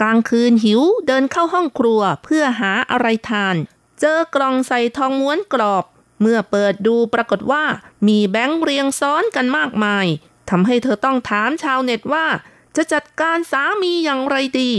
[0.00, 3.56] กลางคืนหิวเดินเข้าห้องครัวเพื่อหาอะไรทาน
[4.00, 5.84] เจอกล่องใส่ทองม้วนกรอบ
[6.20, 7.64] เมื่อเปิดดูปรากฏว่า
[8.08, 10.06] มีแบงค์เรียงซ้อนกันมากมาย
[10.50, 12.26] ทำให้เธอต้องถามชาวเน็ตว่า
[12.76, 14.72] จะจัดการสามีอย่างไรดี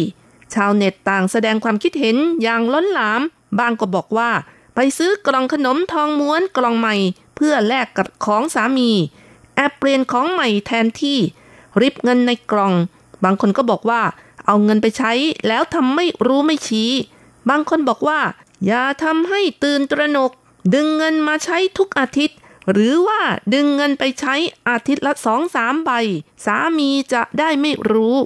[0.54, 3.22] ชาวเน็ตต่างแสดงความคิดเห็นอย่างล้นหลาม
[3.60, 4.32] บางก็บอกว่า
[4.76, 6.96] ไปซื้อกล่องขนมทองม้วนกล่องใหม่
[7.36, 8.92] เพื่อแลกกับของสามี
[9.56, 11.18] แอบเปลี่ยนของใหม่แทนที่
[11.82, 12.74] ริบเงินในกล่อง
[13.24, 14.02] บางคนก็บอกว่า
[14.46, 15.12] เอาเงินไปใช้
[15.48, 16.92] แล้วทำไม่รู้ไม่ชี้
[17.50, 18.20] บางคนบอกว่า
[18.66, 20.32] อย่าทำให้ตื่นตระหนก
[20.74, 22.38] ดึงเงินมาใช้ทุกอาทิตย์
[22.72, 23.22] หรือว่า
[23.54, 24.36] ดึงเงินไปใช้
[24.70, 25.92] อาทิตย์ละสองสามใบ
[26.46, 28.18] สามีจะได้ไม่รู้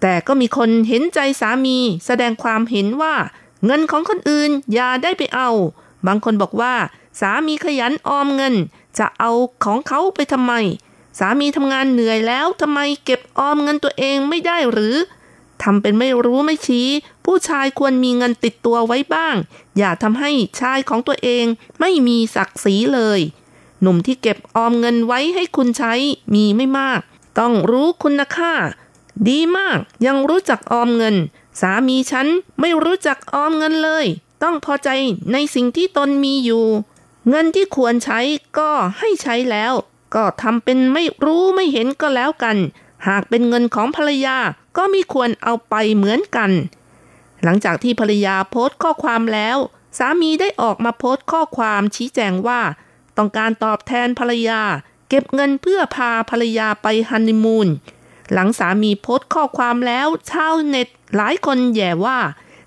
[0.00, 3.14] แต่ก็มีคนเห็นใจสามีแสดงความเห็นว่า
[3.66, 5.50] เงินของคนอื่นอย่าได้ไปเอา
[6.06, 6.74] บางคนบอกว่า
[7.20, 8.54] สามีขยันออมเงิน
[8.98, 9.30] จะเอา
[9.64, 10.52] ของเขาไปทำไม
[11.18, 14.96] สามีทำงานเหนื่อยแล้วทำไมเก็บออมเงินตัวเองไม่ได้หรือ
[15.62, 16.86] ทำเป็นไม่รู้ไม่ชี้
[17.24, 19.36] ผู้ชายควรมีเงินติดตัวไว้บ้าง
[19.78, 20.30] อย่าทำให้
[20.60, 21.44] ชายของตัวเอง
[21.80, 23.20] ไม่มีศักดิ์ศรีเลย
[23.80, 25.94] หนุ่มที่เก็บออมเงินไว้ให้คุณใช้
[26.34, 27.00] มีไม่มาก
[27.38, 28.52] ต้องรู้คุณค่า
[29.28, 31.16] ดีมาก ยังรู้จักออมเงิน
[31.60, 32.26] สามีฉัน
[32.60, 34.06] ไม่รู้จักออมเงินเลย
[34.42, 34.88] ต้องพอใจ
[35.32, 36.64] ในสิ่งที่ตนมีอยู่
[37.28, 38.20] เงินที่ควรใช้
[38.58, 39.72] ก็ให้ใช้แล้ว
[40.14, 42.56] ก็ทำเป็นไม่รู้ไม่เห็นก็แล้วกัน
[43.08, 44.36] หากเป็นเงินของภรรยา
[44.76, 46.50] ก็มีควรเอาไปเหมือนกัน
[47.44, 49.58] หลังจากที่ภรรยาโพสต์ข้อความแล้ว
[49.98, 52.60] สามีได้ออกมาโพสต์ข้อความชี้แจงว่า
[53.16, 54.62] ต้องการตอบแทนภรรยา
[55.08, 57.68] เก็บเงินเพื่อพาภรรยาไปฮันนีมูน
[58.32, 62.18] หลังสามีโพสต์ข้อความแล้วชาวเน็ตหลายคนแย่ว่า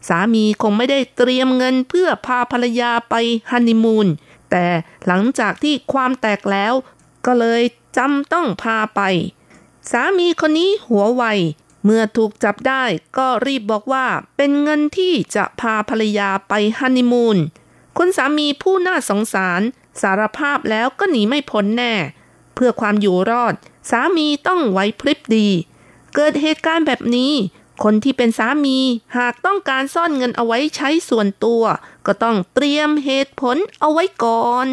[0.10, 3.16] สามีคงไม่ได้เตรียมเงินเพื่อพาภรรยาไป
[3.52, 4.08] ฮันนีมูน
[4.52, 4.66] แต่
[5.08, 6.74] หลังจากที่ความแตกแล้ว
[7.26, 7.62] ก็เลย
[7.98, 9.02] จำต้องพาไป
[9.92, 11.24] สามีคนนี้หัวไว
[11.84, 12.84] เมื่อถูกจับได้
[13.18, 14.06] ก็รีบบอกว่า
[14.38, 17.38] เป็นเงินที่จะพาภรรยาไปฮันนีมูน
[17.98, 19.62] คุณสามีผู้น่าสงสาร
[20.02, 21.94] สารภาพแล้วก็หนีไม่พ้นแน่
[22.56, 23.54] เพื่อความอยู่รอด
[23.90, 25.48] สามีต้องไว้พริบดี
[26.16, 27.34] เกิดเหตุการณ์แบบนี้
[27.84, 28.78] คนที่เป็นสามี
[29.18, 31.64] หากต้องการซ่อนเงินเอาไว้ใช้ส่วนตัว
[32.06, 34.68] ก็ต้องเตรียมเหตุผลเอาไว้ก่อน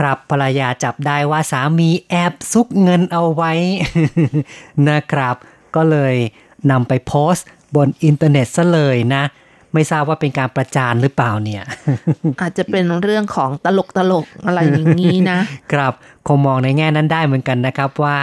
[0.00, 3.52] ครับ ภรรยาจับได้ว่าสามีแอบซุกเงินเอาไว้
[4.90, 5.36] นะครับ
[5.76, 6.14] ก็เลย
[6.70, 7.46] นำไปโพสต์
[7.76, 9.22] บนอินเทอร์เน็ตซะเลยนะ
[9.72, 11.62] ไม่ทราบว่าเป็นการประจานหรือเปล่าเนี่ย
[12.40, 15.38] อาจจะเป็นเรื่องของตลกตลกๆอะไรอย่างนี้นะ
[15.72, 15.92] ครับ
[16.26, 18.18] คงมองในแง่นั้นได้เหมือนกันนะครับว่า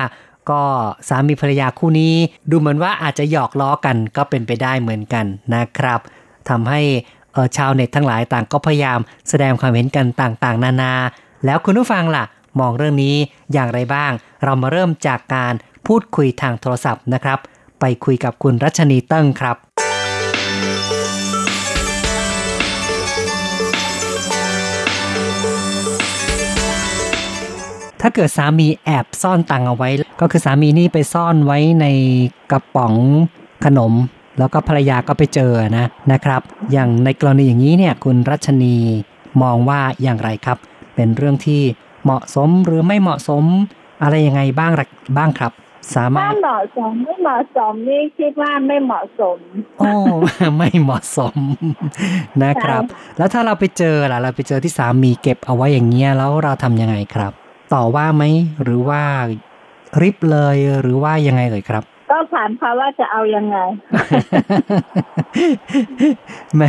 [0.49, 0.61] ก็
[1.09, 2.13] สามีภรรยาคู่นี้
[2.49, 5.25] ดูเหมือนว่าอาจจะหยอกล้อกันก็เป็นไปได้เหมือนกัน
[5.55, 5.99] นะครับ
[6.49, 6.82] ทำให้
[7.34, 8.99] เอ่อชาวเน็ตทั้งหลายต่างก็พยายาม
[9.30, 10.93] แสดงความเห็นกันต่างๆ นานา
[11.47, 12.23] แล้วคุณผู้ฟังล่ะ
[12.59, 13.15] มองเรื่องนี้
[13.53, 14.11] อย่างไรบ้าง
[14.43, 15.53] เรามาเริ่มจากการ
[15.87, 17.39] พูดคุยทางโทรศัพท์นะครับ
[17.79, 19.57] ไปคุยกับคุณรัชนีเติ้งครับ
[28.01, 29.89] ถ้าเกิดสามีแอบซ่อนตังค์เอาไว้
[30.21, 31.85] ก็คือสามีนี่ไปซ่อนไว้ใน
[32.51, 32.93] กระป๋อง
[33.65, 33.93] ขนม
[34.39, 36.41] แล้วก็ภรรยาก็ไปเจอนะนะครับ
[36.71, 38.75] อย่างในกรณีอย่างนี้เนี่ยคุณรัชนี
[39.41, 40.57] มองว่าอย่างไรครับ
[40.97, 41.61] เป็นเรื่องที่
[42.03, 43.43] เหมาะสมหรือไม่เหมาะสม
[44.03, 44.87] อะไรยังไงบ้างหรือ
[45.17, 45.51] บ้างครับ
[45.95, 49.37] สามารถ้าถเหมาะสมไม่เหมาะสมนี่คิดว่าไม่เหมาะสม
[49.79, 49.91] โอ้
[50.57, 51.37] ไม่เหมาะสม
[52.43, 52.83] นะครับ
[53.17, 57.31] แล้วถ้าเราไปเจอล่ะ เราไปเจอที่สามีเก็บเอาไว้อย่างเงี้ยแล้วเราทำยังไงครับ
[57.73, 58.23] ต่อว่าไหม
[58.63, 59.01] หรือว่า
[60.01, 63.57] ริบเลยหรือว่ายังไงเลยครับก็ถามเขาว่าจะเอายังไง
[66.55, 66.63] แหม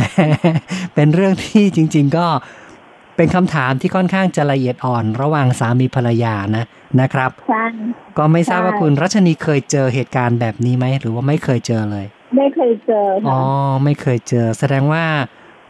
[0.93, 2.25] เป็นเรื่องที่จริง ๆ ก็
[3.21, 6.65] เป็นคำถามที่ค่อนข้างจะละเอียดอ่อนระหว่างสามีภรรยานะ
[7.01, 7.65] นะครับใช่
[8.17, 12.05] ก็ไม่ทราบว่าใช่คุณรัชนีเคยเจอเหตุการณ์แบบนี้ไหมหรือว่าไม่เคยเจอเลย
[12.37, 15.05] ไม่เคยเจออ๋อค่ะไม่เคยเจอ แสดงว่า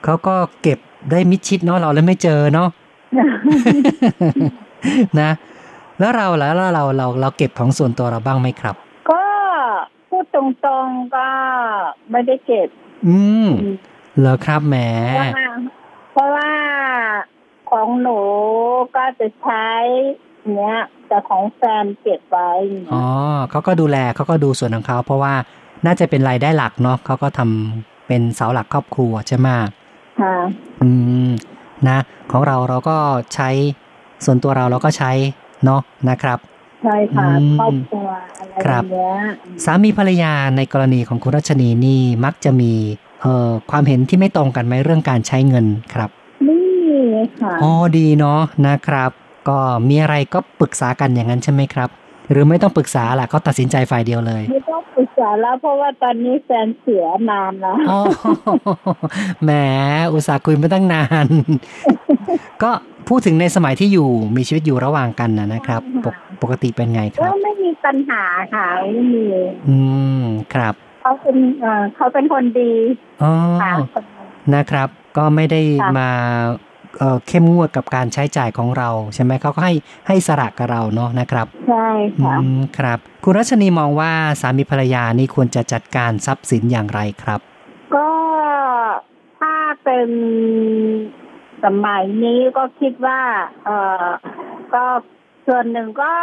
[0.04, 0.80] เขาก็เก็บ
[1.12, 2.70] ได้มิดชิดเนาะเราเลยไม่เจอเนาะ
[5.20, 5.32] นะ
[6.00, 8.76] แล้วเราแล้วเราเราเราเราเก็บของส่วนตัวเราบ้างไหมครับ
[9.12, 9.24] ก็
[10.10, 10.42] พูดตร
[10.86, 11.30] งๆก็
[12.12, 12.70] ไม่ได้เก็บ
[13.08, 13.48] อืม
[14.20, 14.76] เหรอครับแหม
[15.14, 15.48] เพราะว่า
[16.14, 16.50] เพราะว่า
[17.70, 18.20] ของหนู
[18.96, 19.70] ก็จะใช้
[20.56, 22.52] เนี้ย แต่ของแฟนเก็บไว้
[22.94, 23.06] อ๋อ
[23.52, 25.34] เขาก็ดูแลเขาก็ดูส่วนของเขาเพราะว่า
[25.86, 29.48] น่าจะเป็นรายได้หลักเนาะเขาก็ทำเป็นเสาหลักครอบครัวใช่ไหม
[30.22, 30.36] ค่ะ
[30.82, 30.90] อื
[31.28, 31.30] ม
[31.88, 32.00] นะ
[32.32, 32.98] ของเราเราก็
[33.34, 33.50] ใช้
[34.26, 35.12] ส่วนตัวเราเราก็ใช้
[35.66, 36.40] เนาะนะครับ
[36.84, 38.08] ใช่ค่ะอืมครอบครัว
[38.40, 39.18] อะไรคอรับย่างเงี้ย
[39.66, 42.74] สามีภรรยาในกรณีของคุณรัชนีนี่มักจะมี
[43.22, 46.10] เอ่อความเห็นที่ไม่ตรงกันไหมเรื่องการใช้เงินครับ
[46.90, 47.06] นี่
[47.40, 49.12] ค่ะอ๋อดีเนาะนะครับ
[49.50, 49.58] ก็
[49.90, 51.90] มีอะไรก็ปรึกษากันอย่างนั้นใช่ไหมครับ
[52.32, 58.02] หรือไม่ต้องปรึกษาล่ะก็ตัดสินใจฝ่ายเดียวเลยไม่ต้องปรึกษาแล้วเพราะว่าตอนนี้แฟนเสียนานแล้วอ๋อ
[59.44, 59.52] แหม
[60.14, 61.28] อุตส่าห์คุยมาตั้งนาน
[62.64, 62.72] ก็
[63.08, 68.24] พูดถึงในสมัยที่อยู่มีชีวิตอยู่ระหว่างกันนะนะครับ ปกปกติเป็นไงคก็รับไม่มีปัญหา
[68.54, 69.26] ค่ะไม่มี
[69.70, 69.78] อื
[70.22, 70.24] ม
[70.54, 72.72] ครับเขาเป็นเอ่อเขาเป็นคนดี
[73.24, 73.32] อ๋อ
[73.62, 73.74] ค่ะ
[74.56, 74.88] นะครับ
[75.18, 76.10] ก็ไม่ได้ค่ะมา
[77.00, 79.74] เอ่อเข้มงวดกับการใช้จ่ายของเราใช่ไหมเขาก็ให้
[80.08, 81.90] ให้สระกับเราเนาะนะครับ ใช่
[82.20, 87.40] ค่ะอืมครับ คุณรัชนีมองว่าสามีภรรยานี่ควรจะจัดการทรัพย์สินอย่างไรครับ
[87.96, 88.10] ก็
[89.40, 90.10] ถ้าเป็น
[91.64, 93.22] สมัยนี้ก็คิดว่า
[93.66, 93.70] เอ
[94.04, 94.08] อ
[94.74, 94.86] ก็
[95.48, 96.14] ส่วนหนึ่งก็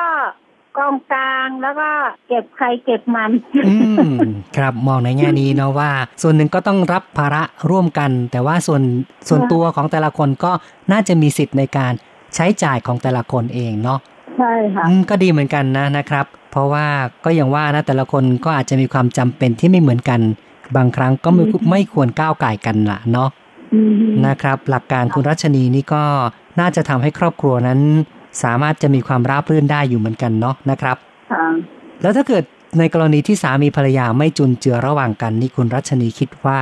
[0.78, 1.88] กองกลางแล้วก็
[2.28, 3.30] เก็บใครเก็บมัน
[3.66, 3.74] อื
[4.16, 4.18] ม
[4.56, 5.90] ครับมองในแง่นี้เนาะว่า
[6.22, 8.82] ส่วนหนึ่งก็ต้องรับภาระร่วมกัน แต่ว่าส่วน
[9.28, 10.52] ส่วนตัวของแต่ละคนก็
[10.92, 11.92] น่าจะมีสิทธิ์ในการ
[12.34, 13.98] ใช้จ่ายของแต่ละคนเองเนาะ
[14.38, 16.86] ใช่ค่ะอืมก็ดีเหมือนกันนะนะครับ เพราะว่า
[17.24, 20.20] ก็อย่างว่านะแต่ละคนก็อาจจะมีความจำเป็นที่ไม่เหมือนกัน
[20.76, 23.28] บางครั้งก็ไม่อืมไม่ควรก้าวไก่ายกันละเนาะ
[23.74, 26.02] อืมนะครับ หลักการคุณรัชนีนี่ก็
[26.60, 27.80] น่าจะทำให้ครอบครัวนั้น
[28.42, 30.96] สามารถจะมีความราบรื่นได้อยู่เหมือนกันเนาะนะครับ
[31.32, 31.46] ค่ะ
[32.02, 32.44] แล้วถ้าเกิด
[32.78, 36.60] ในกรณีที่สามีภรรยาไม่จุนเจือระหว่างกันนี่คุณรัชนีคิดว่า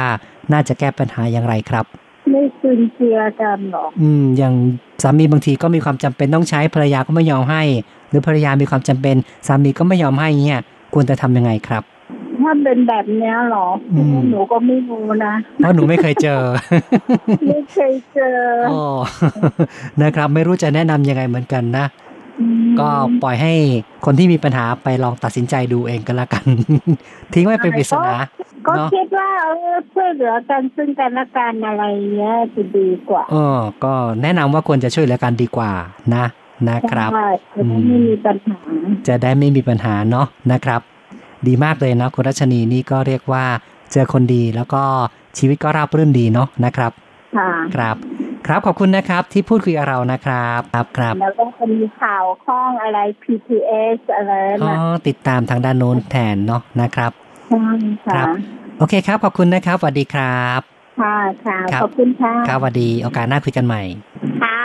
[0.53, 1.85] น่าจะแก้ปัญหาอย่างไรครับ
[2.31, 4.55] ไม่ซึนเจียกันหรอกอืม อย่าง
[5.03, 7.63] สามีบางทีก็มีความจำเป็นต้องใช้ภรรยาก็ไม่ยอมให้
[8.09, 9.17] หรือภรรยามีความจำเป็น
[9.47, 10.63] สามีก็ไม่ยอมให้เงี้ย
[10.95, 11.83] ควรจะทำยังไงครับ
[12.45, 16.43] ถ้าเป็นแบบเนี้ยหรออืมหนูก็ไม่รู้นะเพราะหนูไม่เคยเจอ
[17.49, 18.39] ไม่เคยเจอ
[18.71, 18.85] อ๋อ
[20.03, 21.87] นะครับ ไม่รู้จะแนะนำยังไงเหมือนกันนะ
[22.67, 22.89] มก็
[23.23, 23.53] ปล่อยให้
[24.05, 26.45] คนที่มีปัญหาไปลองตัดสินใจดูเองก็แล้วกัน
[27.35, 28.17] ทิ้งไว้เป็นปริศนา
[28.67, 31.83] ก็เนาะคิดว่าเออช่วยเหลือกันซึ่งกันและกันอะไร
[32.15, 35.73] เงี้ยจะดีกว่าเออก็แนะนำว่าควรจะช่วยเหลือกันดีกว่า
[36.15, 36.25] นะ
[36.69, 38.59] นะครับใช่จะได้ไม่มีปัญหา
[39.09, 40.81] จะได้ไม่มีปัญหาเนาะนะครับ
[41.49, 43.45] ดีมากเลยนะคุณรัชนีนี่ก็เรียกว่า
[43.93, 44.83] เจอคนดีแล้วก็
[45.39, 46.93] ชีวิตก็ราบรื่นดีเนาะนะครับ
[47.37, 47.97] ค่ะครับ
[48.47, 54.33] ครับขอบคุณนะครับที่พูดคุยกับเรานะครับครับครับแล้วก็จะมีข่าวข้องอะไร PTS อะไร
[54.63, 57.13] อ๋อนะติดตามทางด้านโน้นแทนเนาะนะครับ
[57.49, 57.67] ใช่
[58.07, 58.29] ครัค่ะบ
[58.79, 60.61] โอเคครับขอบคุณนะครับสวัสดีครับ
[61.01, 63.83] ค่ะค่ะครับขอบคุณค่ะครับสวัสดีโอกาสหน้าคุยกันใหม่
[64.43, 64.61] ค่ะ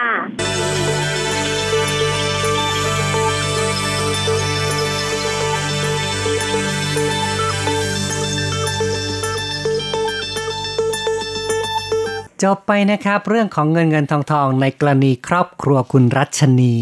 [12.44, 16.76] จบไปนะครับเรื่องของเงินเงินทองทองในกรณีครอบครัวคุณรัชนี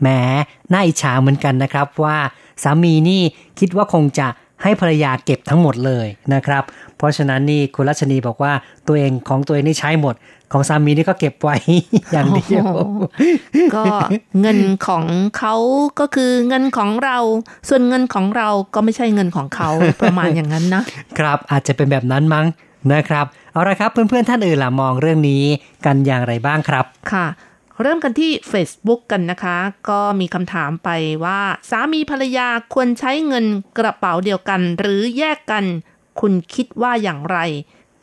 [0.00, 0.08] แหม
[0.72, 2.16] น่าอิจฉาเหมือนกันนะครับว่า
[2.62, 3.22] สามีนี่
[3.58, 4.28] คิดว่าคงจะ
[4.62, 6.62] ให้ภรรยาเก็บทั้งหมดเลยนะครับ
[6.96, 8.52] เพราะฉะนั้นนี่คุณรัชนีบอกว่า
[8.86, 10.14] ตัวเองของตัวเองนี่ใช้หมด
[10.52, 11.56] ของสามีนี่ก็เก็บไว้
[12.12, 12.66] อย่างเดียว
[13.74, 13.84] ก็
[14.40, 15.04] เงินของ
[15.38, 15.54] เขา
[16.00, 17.18] ก็คือเงินของเรา
[17.68, 20.82] ส่วนเงินของเราก็ไม่ใช่เงินของเขาประมาณอย่างนั้นนะ
[21.18, 22.46] ครับอาจจะเป็นแบบนั้นมั้ง
[22.92, 25.44] นะครับเอาละครับเพื่อนๆท่านอื่นล่ะมองเรื่องนี้
[25.86, 27.26] กันอย่างไรบ้างครับค่ะ
[27.82, 29.56] เริ่มกันที่ Facebook กันนะคะ
[29.90, 30.88] ก็มีคำถามไป
[31.24, 33.46] ว่า สามีภรรยาควรใช้เงิน
[33.78, 35.64] กระเป๋าเดียวกัน หรือแยกกัน
[36.20, 37.38] คุณคิดว่าอย่างไร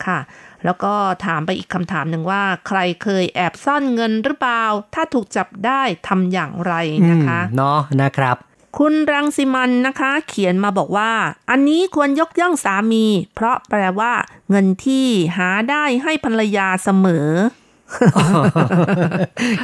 [0.06, 0.18] ค่ะ
[0.64, 0.94] แล้วก็
[1.26, 4.64] ถามไปอีกคำถามหนึ่งว่า ใครเคยแอบซ่อนเงินหรือเปล่า
[4.94, 6.74] ถ้าถูกจับได้ทำอย่างไร
[7.10, 8.36] นะคะอืมเนาะนะครับ
[8.78, 11.12] คุณรังสิมันนะคะ เขียนมาบอกว่า
[11.50, 13.04] อันนี้ควรยกย่องสามี
[13.34, 14.12] เพราะแปลว่า
[14.50, 15.06] เงินที่
[15.36, 17.28] หาได้ให้ภรรยาเสมอ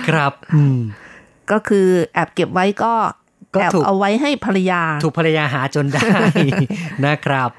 [0.09, 0.79] ครับอืม
[1.51, 2.95] ก็คือแอบเก็บไว้ก็
[3.55, 6.09] ก็แอบถูกเอาไว้ให้ภรรยา ถูกภรรยาหาจนได้
[7.07, 7.51] นะครับ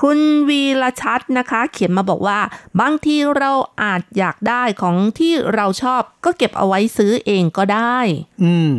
[0.00, 0.18] คุณ
[0.48, 2.38] วีรชัดนะคะ เขียนมาบอกว่า
[2.80, 7.98] บางทีเราอาจอยากได้ของที่เราชอบ ก็เก็บเอาไว้ซื้อเองก็ได้
[8.44, 8.74] อืม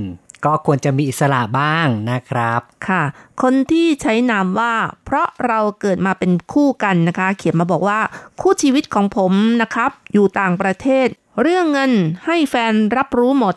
[0.45, 3.03] ก็ควรจะมีอิสระบ้างนะครับค่ะ
[3.41, 4.73] คนที่ใช้นามว่า
[5.05, 7.99] เพราะเราเกิดมาเป็นคู่กันนะคะ เขียนมาบอกว่า
[8.41, 11.07] คู่ชีวิตของผมนะครับ อยู่ต่างประเทศ
[11.41, 11.91] เรื่องเงิน
[12.25, 13.55] ให้แฟนรับรู้หมด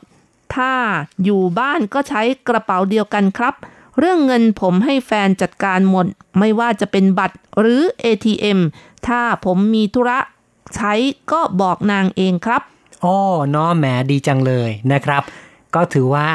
[0.55, 0.73] ถ้า
[1.25, 3.55] อยู่บ้านก็ใช้กระเป๋าเดียวกันครับ
[3.99, 6.07] เรื่องเงินผมให้แฟนจัดการหมด
[6.39, 8.59] ไม่ว่าจะเป็นบัตรหรือ ATM
[9.07, 10.19] ถ้าผมมีธุระ
[10.77, 10.93] ใช้
[11.33, 12.63] ก็บอกนางเองครับ
[13.05, 13.19] อ้อ
[13.51, 15.23] เน้อแหมดีจังเลยนะครับ
[15.75, 16.29] ก็ถือว่า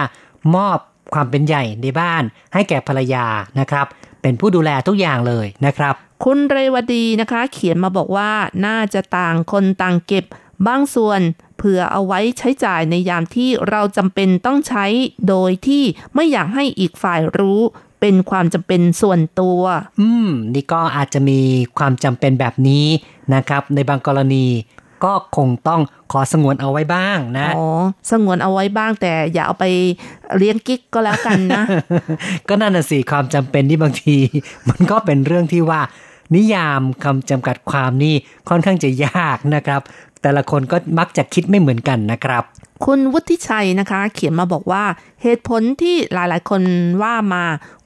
[0.55, 0.77] มอบ
[1.13, 2.23] ความเป็นใหญ่ในบ้าน
[2.53, 3.25] ให้แก่ภรรยา
[3.59, 3.85] นะครับ
[4.21, 8.31] เป็นผู้ดูแลทุกอย่างเลยนะครับ คุณเรวดีนะคะ เขียนมาบอกว่า
[8.65, 10.25] น่าจะต่างคนต่างเก็บ
[10.67, 11.19] บางส่วน
[11.57, 14.85] เผื่อเอาไว้ใช้จ่ายในยามที่เราจำเป็นต้องใช้
[15.27, 15.83] โดยที่
[16.15, 17.61] ไม่อยากให้อีกฝ่ายรู้
[18.01, 19.61] เป็นความจำเป็นส่วนตัว
[19.99, 21.39] อืม นี่ก็อาจจะมี
[21.77, 22.85] ความจำเป็นแบบนี้
[23.35, 24.45] นะครับ ในบางกรณี
[25.03, 25.81] ก็คงต้อง
[26.11, 27.67] ขอสงวนเอาไว้บ้างนะ อ๋อ
[28.11, 29.65] สงวนเอาไว้บ้างแต่อย่าเอาไป
[30.37, 31.63] เลี้ยงกิ๊กก็แล้วกันนะ
[32.47, 34.15] ก็นั่นน่ะสิความจำเป็นที่บางที
[34.69, 35.81] มันก็เป็นเรื่องที่ว่า
[36.35, 38.15] นิยามคำจำกัดความนี่
[38.49, 39.81] ค่อนข้างจะยากนะครับ
[40.21, 42.43] แต่ละคนก็มักจะคิดไม่เหมือนกันนะครับ
[42.85, 44.83] คุณวุฒิชัยนะคะ เขียนมาบอกว่า
[45.23, 46.61] เหตุผลที่หลายๆ คน
[47.01, 47.43] ว่ามา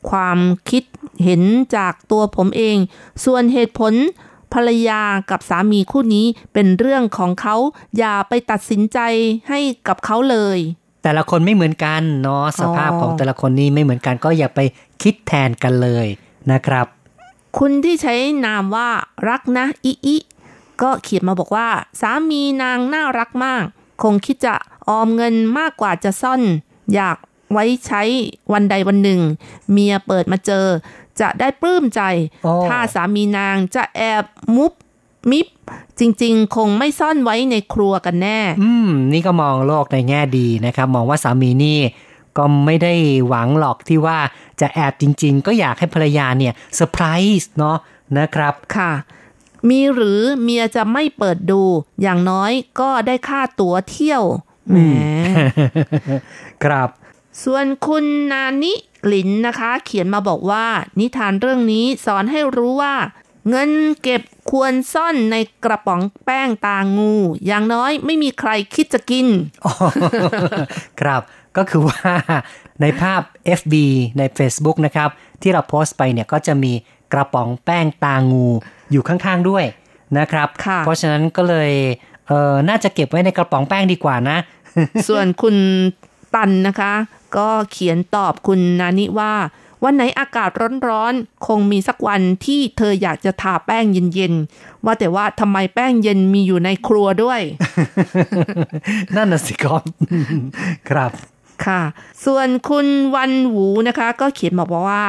[0.10, 0.38] ความ
[0.70, 0.84] คิด
[1.24, 1.42] เห็น
[1.76, 2.78] จากตัวผมเอง
[3.26, 3.94] ส่วนเหตุผล
[4.54, 7.56] ภรรยากับสามีคู่นี้เป็นเรื่องของเขา
[7.98, 9.00] อย่าไปตัดสินใจ
[9.50, 10.58] ให้กับเขาเลย
[11.04, 14.60] แต่ละคนไม่เหมือนกันเนาะสภาพของแต่ละคนนี่ไม่เหมือนกันก็อย่าไป
[15.02, 16.08] คิดแทนกันเลย
[16.52, 16.86] นะครับ
[17.58, 18.90] คุณที่ใช้นามว่า
[19.30, 20.18] รักนะอิอิ
[20.82, 21.68] ก็เขียนมาบอกว่า
[22.02, 23.64] สามีนางน่ารักมาก
[24.04, 24.56] คงคิดจะ
[24.90, 26.42] ออมเงินมากกว่าจะซ่อน
[26.96, 27.18] อยาก
[27.54, 28.02] ไว้ใช้
[28.54, 29.22] วันใดวันหนึ่ง
[29.72, 30.66] เมียเปิดมาเจอ
[31.22, 32.02] จะได้ปลื้มใจ
[32.44, 34.24] โอ้ถ้าสามีนางจะแอบ
[34.56, 34.74] มุบ
[35.32, 35.48] มิบ
[36.00, 41.80] จริงๆ คงไม่ซ่อนไว้ในครัวกันแน่ อืม นี่ก็มองโลกในแง่ดีนะครับ มองว่าสามีนี่
[42.38, 42.94] ก็ไม่ได้
[43.28, 44.18] หวังหรอกที่ว่า
[44.62, 47.06] จะแอบจริง ๆ ก็อยากให้ภรรยาเนี่ยเซอร์ไพร
[47.42, 47.78] ส์เนาะ
[48.18, 48.92] นะครับ ค่ะ
[49.70, 51.62] มีหรือเมียจะไม่เปิดดู
[52.02, 54.24] อย่างน้อยก็ได้ค่าตั๋วเที่ยว
[54.70, 54.78] แหม
[56.64, 56.90] ครับ
[57.44, 58.74] ส่วนคุณนานิ
[59.08, 60.66] หลินนะคะ เขียนมาบอกว่า
[61.00, 62.96] นิทานเรื่องนี้สอนให้รู้ว่า
[63.50, 63.70] เงิน
[64.04, 64.22] เก็บ
[64.52, 65.36] ควรซ่อนใน
[65.66, 67.14] กระป๋องแป้งตางู
[67.48, 69.28] อย่างน้อยไม่มีใครคิดจะกิน
[71.02, 71.22] ครับ
[71.58, 72.04] ก็คือว่า
[72.82, 73.22] ในภาพ
[73.60, 73.74] FB
[74.18, 75.10] ใน Facebook นะครับ
[75.42, 76.74] ที่เราโพสต์ไปเนี่ยก็จะมี
[77.14, 78.46] กระป๋องแป้งตางู
[78.92, 79.66] อยู่ข้างๆด้วย
[80.18, 81.72] นะครับค่ะเพราะฉะนั้นก็เลย
[82.28, 84.38] เออน่าจะเก็บไว้ในกระป๋องแป้งดีกว่านะ
[85.08, 85.56] ส่วนคุณ
[86.36, 86.94] ตันนะคะ
[87.38, 89.34] ก็เขียนตอบคุณนานิว่า
[89.84, 90.50] วันไหนอากาศ
[90.90, 97.42] ร้อนๆ คงมีสักวันที่เธออยากจะทาแป้งเย็นๆ ว่าแต่ว่าทำไมแป้งเย็นมีอยู่ในครัวด้วย
[99.16, 99.84] นั่นน่ะสิครับ
[100.90, 101.12] ครับ
[101.66, 101.82] ค่ะ
[102.26, 105.06] ส่วนคุณวันหวูนะคะ ก็เขียนมาบอกว่า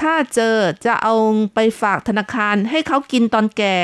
[0.00, 0.56] ถ้าเจอ
[0.86, 1.14] จะเอา
[1.54, 3.76] ไปฝากธนาคารให้เขากินตอนแก่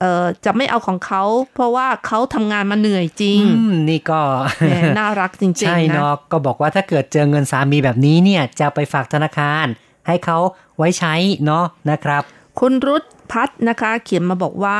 [0.00, 1.22] เอ่อจะไม่เอาของเขา
[1.54, 4.20] เพราะว่าเขาทำงานมาเหนื่อยจริงอืมนี่ก็
[4.58, 9.66] แหมน่ารักจริงใช่ๆนะเนาะก็บอกว่าถ้าเกิดเจอเงินสามีแบบนี้เนี่ยจะไปฝากธนาคาร
[10.06, 10.38] ให้เขา
[10.76, 11.14] ไว้ใช้
[11.46, 12.22] เนาะนะครับ
[12.60, 14.78] คุณรุตพัฒนะคะ เขียนมาบอกว่า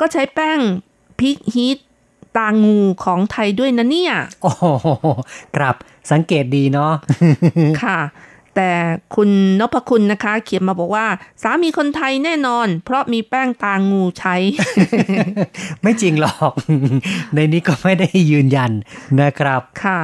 [0.00, 0.60] ก็ใช้แป้ง
[1.18, 1.78] พริกฮีท
[2.36, 4.64] ตางูของไทยด้วยนะเนี่ย โอ้โห
[5.56, 5.74] ครับ
[6.10, 6.92] สังเกตดีเนาะ
[7.82, 7.98] ค่ะ
[8.60, 8.74] แต่
[9.16, 9.30] คุณ
[9.60, 11.06] นพคุณนะคะ เขียนมาบอกว่า
[11.42, 14.36] สามีคนไทยแน่นอน เพราะมีแป้งตางูใช้
[15.82, 16.52] ไม่จริงหรอก
[17.34, 18.72] ในนี้ก็ไม่ได้ยืนยัน
[19.20, 19.98] นะครับค่ะ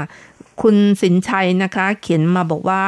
[0.63, 2.85] คุณสินชัยนะคะ เขียนมาบอกว่า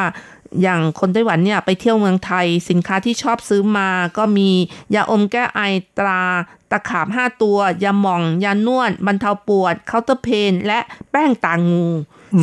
[0.63, 4.51] อย่างคนไต้หวันเนี่ยไปเที่ยวเมืองไทย สินค้าที่ชอบซื้อมาก็มี
[4.95, 5.61] ยาอมแก้ไอ
[5.99, 6.23] ตรา
[6.71, 11.87] ตะขาบห้าตัว ยาหม่อง ยานวด บรรเทาปวดเคาน์เตอร์เพน และแป้งตางู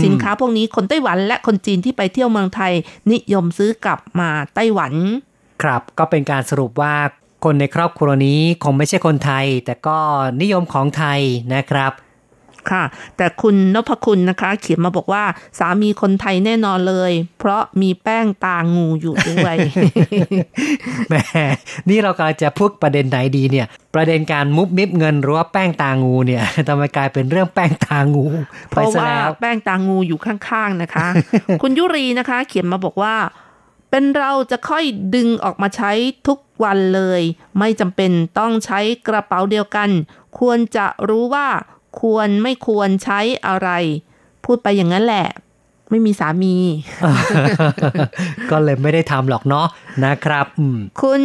[0.04, 2.74] สินค้าพวกนี้คนไต้หวันและคนจีนที่ไปเที่ยวเมืองไทย
[3.12, 4.94] นิยมซื้อกลับมาไต้หวัน
[5.64, 6.96] ครับก็เป็นการสรุปว่า
[7.44, 9.98] คนในครอบครัวนี้คงไม่ใช่คนไทย แต่ก็
[10.42, 11.20] นิยมของไทย
[11.56, 11.92] นะครับ
[12.72, 12.84] ค่ะ
[13.18, 15.24] แต่คุณนพคุณนะคะ เขียนมาบอกว่า
[15.60, 19.56] สามีคนไทยแน่นอนเลย เพราะมีแป้งตางูอยู่ด้วย
[21.10, 21.16] แหม
[21.90, 28.26] นี่เรากำลังจะพูดประเด็นไหนดีเนี่ย ประเด็นการมุบมิบเงินหรือว่าแป้งตางูเนี่ยทำไมกลายเป็นเรื่องแป้งตางู
[28.70, 31.08] เพไปราะซะว่าแล้วแป้งตางูอยู่ข้างๆนะคะ
[31.62, 33.16] คุณยุรีนะคะ เขียนมาบอกว่า
[33.92, 34.84] เป็นเราจะค่อย
[35.16, 35.92] ดึงออกมาใช้
[36.28, 37.22] ทุกวันเลย
[37.60, 39.90] ไม่จำเป็นต้องใช้กระเป๋าเดียวกัน
[40.40, 41.48] ควรจะรู้ว่า
[42.02, 43.70] ควรไม่ควรใช้อะไร
[44.46, 45.28] พูดไปอย่างนั้นแหละ
[45.90, 46.56] ไม่มีสามี
[48.52, 49.68] ก็เลยไม่ได้ทำหรอกเนาะ
[50.06, 51.22] นะครับอืมคุณ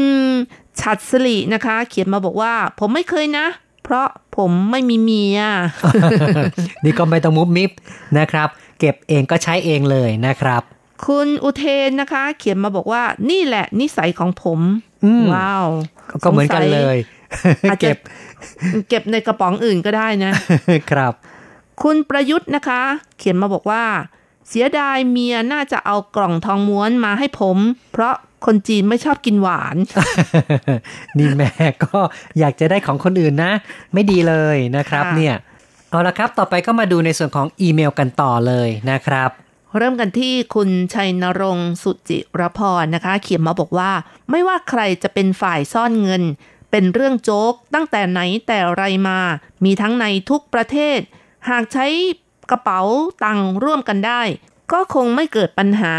[0.81, 3.47] ฉัดสลีนะคะ เขียนมาบอกว่า ผมไม่เคยนะ
[3.85, 4.07] เพราะ
[4.37, 5.39] ผมไม่มีเมีย
[6.85, 7.71] นี่ก็ไม่ต้องมุบมิบ
[8.19, 8.49] นะครับ
[8.79, 10.63] เก็บเองก็ใช้เองเลยนะครับ
[11.07, 14.61] คุณอุเทนนะคะ เขียนมาบอกว่า นี่แหละนิสัยของผม
[15.05, 15.67] อืมว้าว
[16.23, 17.18] ก็เหมือนกันเลยอาจจะ
[17.81, 17.97] เก็บ
[18.89, 20.33] เก็บในกระป๋องอื่นก็ได้นะ
[20.91, 21.13] ครับ
[21.83, 22.83] คุณประยุทธ์นะคะ
[23.19, 23.85] เขียนมาบอกว่า
[24.49, 27.57] เสียดายเมียน่าจะเอากล่องทองม้วนมาให้ผม
[27.93, 28.15] เพราะ
[28.47, 29.77] คนจีนไม่ชอบกินหวาน
[31.19, 31.51] นี่แม่
[31.85, 31.99] ก็
[32.39, 33.53] อยากจะได้ของคนอื่นนะ
[33.95, 35.35] ไม่ดีเลยนะครับค่ะเนี่ย
[35.91, 39.31] เอาละครับต่อไปก็มาดูในส่วนของอีเมลกันต่อเลยนะครับ
[39.77, 43.91] เริ่มกันที่คุณชัยนรงค์สุจิรพรนะคะ เขียนมาบอกว่า
[44.31, 46.23] ไม่ว่าใครจะเป็นฝ่ายซ่อนเงิน
[46.71, 49.19] เป็นเรื่องโจ๊กตั้งแต่ไหนแต่ไรมา
[49.65, 50.99] มีทั้งในทุกประเทศ
[51.49, 51.87] หากใช้
[52.51, 52.81] กระเป๋า
[53.25, 54.23] ตังค์ร่วมกันได้
[54.73, 55.95] ก็คงไม่เกิดปัญหา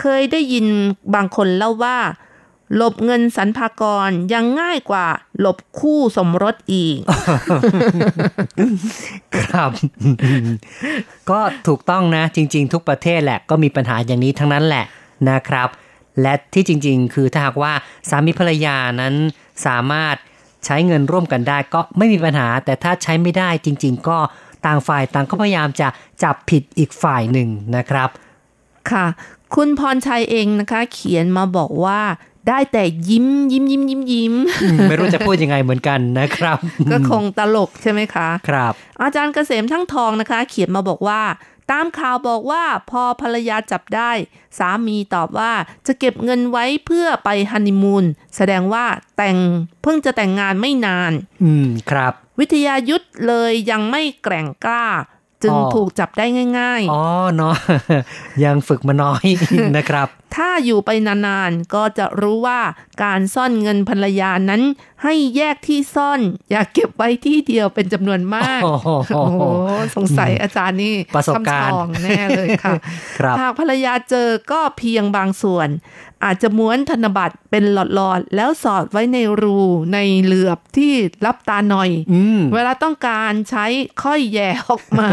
[0.00, 0.66] เคยได้ยิน
[1.14, 1.98] บางคนเล่าว่า
[2.76, 5.06] หลบเงินสรรพากรยังง่ายกว่า
[5.38, 6.96] หลบคู่สมรสอีก
[9.38, 9.70] ครับ
[11.30, 14.84] ก็ถูกต้องนะ จริง ๆ ทุกประเทศแหละก็มีปัญหาอย่างนี้ทั้งนั้นแหละ
[15.30, 15.68] นะครับ
[16.22, 17.72] และที่จริง ๆ คือถ้าหากว่า
[18.08, 19.14] สามีภรรยานั้น
[19.66, 20.16] สามารถ
[20.64, 24.18] ใช้เงินร่วมกันได้ก็ไม่มีปัญหา แต่ถ้าใช้ไม่ได้จริง ๆ ก็
[24.66, 25.88] ต่างฝ่ายต่างก็พยายามจะ
[26.22, 28.08] จับผิดอีกฝ่ายหนึ่งนะครับ
[28.90, 29.06] ค่ะ
[29.54, 32.00] คุณพรชัยเองนะคะ เขียนมาบอกว่า
[32.48, 34.34] ได้แต่ยิ้มยิ้มยิ้มยิ้มยิ้ม
[34.88, 36.58] ไม่รู้จะพูดยังไงเหมือนกันนะครับ
[36.92, 41.20] ก็คงตลกใช่ไหมคะ ครับ อาจารย์เกษมทั้งทองนะคะ เขียนมาบอกว่า
[41.70, 44.12] ตามข่าวบอกว่าพอภรรยาจับได้
[44.58, 45.52] สามีตอบว่า
[45.86, 48.04] จะเก็บเงินไว้เพื่อไปฮันนีมูน
[48.36, 48.84] แสดงว่า
[49.16, 49.36] แต่ง
[49.82, 51.12] เพิ่งจะแต่งงานไม่นาน
[51.42, 54.86] อืมครับ วิทยายุทธเลยยังไม่แกร่งกล้า
[55.42, 56.26] จึงอ๋อถูกจับได้
[56.58, 57.02] ง่ายอ๋อ
[57.36, 57.56] เนาะ
[58.44, 59.24] ยังฝึกมาน้อย
[59.76, 62.60] นะครับๆถ้าอยู่ไปนานๆก็จะรู้ว่า
[63.02, 64.62] การซ่อนเงินภรรยานั้น
[65.04, 69.42] ให้แยกที่ซ่อน อย่าเก็บไว้ที่เดียวเป็นจำนวนมาก โอ้โหโอ้โห
[69.96, 72.74] สงสัยอาจารย์นี่ประสบการณ์คำชองแน่เลยค่ะ
[73.18, 75.68] ครับหากภรรยาเจอก็เพียงบางส่วน
[76.24, 79.58] อาจจะม้วนธนบัตรเป็นหลอดๆ แล้วสอดไว้ในรู
[79.92, 80.92] ในเหลือบที่
[81.26, 83.66] รับตาหน่อยอืมเวลาต้องการใช้
[84.02, 85.08] ค่อยแย่ออกมา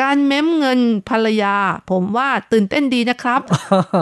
[0.00, 1.56] การเม้มเงินภรรยา
[1.90, 3.40] ผมว่าตื่นเต้นดีนะครับ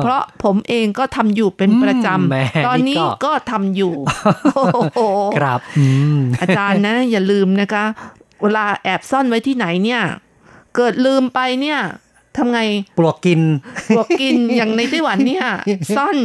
[0.02, 4.43] เพราะผมเองก็ทำอยู่เป็นประจแหมำตอนนี้นี่ก็ก็ทำอยู่โอ้โห
[5.38, 5.86] ครับอื
[6.16, 7.84] มอาจารย์นะอย่าลืมนะคะ
[8.42, 10.03] เวลาแอบซ่อนไว้ที่ไหนเนี่ย
[10.76, 11.78] เกิดลืมไปเนี่ย
[12.37, 12.61] ทำไง
[12.99, 13.41] ปลวกกิน
[13.89, 15.47] ปลวกกินอย่างในไต้หวันเนี่ย
[15.97, 16.16] ซ่อน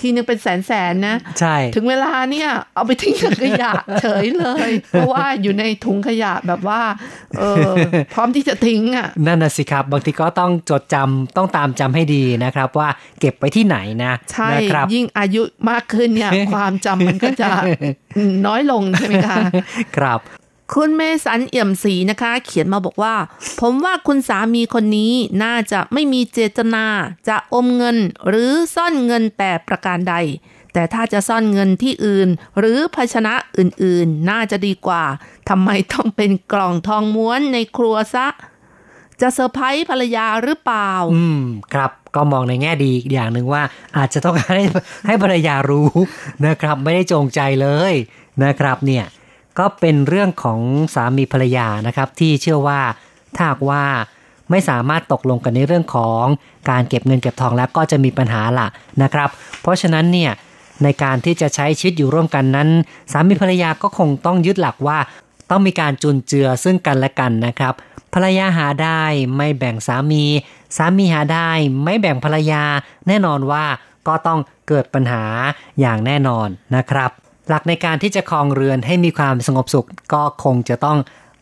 [0.00, 6.80] ทีนึงเป็นแสนแสนๆนะ ใช่ ถึงเวลาเนี่ย เอาไปทิ้งถังขยะเฉยเลย เพราะว่าอยู่ในถุงขยะแบบว่า
[7.38, 7.72] เออ
[8.14, 12.88] พร้อมที่จะทิ้งอะ นั่นน่ะสิครับ บางทีก็ต้องจดจำต้องตามจำให้ดีนะครับ ว่า
[13.20, 17.48] เก็บไว้ที่ไหนนะใช่นะครับยิ่งอายุมากขึ้นเนี่ย ความจำมันก็จะ
[18.46, 19.36] น้อยลงใช่ไหมคะ
[19.96, 20.20] ครับ
[20.74, 23.14] คุณเมสันเอี่ยมศรีนะคะ เขียนมาบอกว่า
[23.60, 25.12] ผมว่าคุณสามีคนนี้
[25.44, 26.84] น่าจะไม่มีเจตนา
[27.28, 27.96] จะอมเงิน
[28.28, 30.14] หรือซ่อนเงินแต่ประการใด
[30.72, 35.04] แต่ถ้าจะซ่อนเงินที่อื่น หรือภาชนะอื่นๆ น่าจะดีกว่า
[35.48, 38.26] ทำไมต้องเป็นกล่องทองม้วนในครัวซะ
[39.20, 41.42] จะเซอร์ไพรส์ภรรยาหรือเปล่า อืม
[41.74, 43.62] ครับก็มองในแง่ดีอีกอย่างหนึ่งว่า
[43.96, 44.66] อาจจะต้องการให้
[45.06, 45.88] ให้ภรรยารู้
[46.46, 47.92] นะครับ ไม่ได้จงใจเลย
[48.44, 49.04] นะครับเนี่ย
[49.58, 50.60] ก็เป็นเรื่องของ
[50.94, 52.80] สามีภรรยานะครับที่เชื่อว่า
[53.34, 53.82] ถ้าหากว่า
[54.50, 56.24] ไม่สามารถตกลงกันในเรื่องของ
[56.70, 58.68] การเก็บเงินเก็บทองแล้วก็จะมีปัญหาละ
[59.02, 59.28] นะครับ
[59.62, 60.32] เพราะฉะนั้นเนี่ย
[60.82, 62.68] ในการที่จะใช้ชีวิตอยู่ร่วมกันนั้น
[63.12, 64.98] สามีภรรยาก็คงต้องยึดหลักว่า
[65.50, 67.74] ต้องมีการจุนเจือซึ่งกันและกันนะครับ
[68.14, 69.02] ภรรยาหาได้
[69.36, 70.24] ไม่แบ่งสามี
[70.76, 71.50] สามีหาได้
[71.84, 72.62] ไม่แบ่งภรรยา
[73.06, 73.64] แน่นอนว่า
[74.08, 75.24] ก็ต้องเกิดปัญหา
[75.80, 77.10] อย่างแน่นอนนะครับ
[77.48, 80.98] หลักในการที่จะครองเรือนให้มีความสงบสุข ก็คงจะต้อง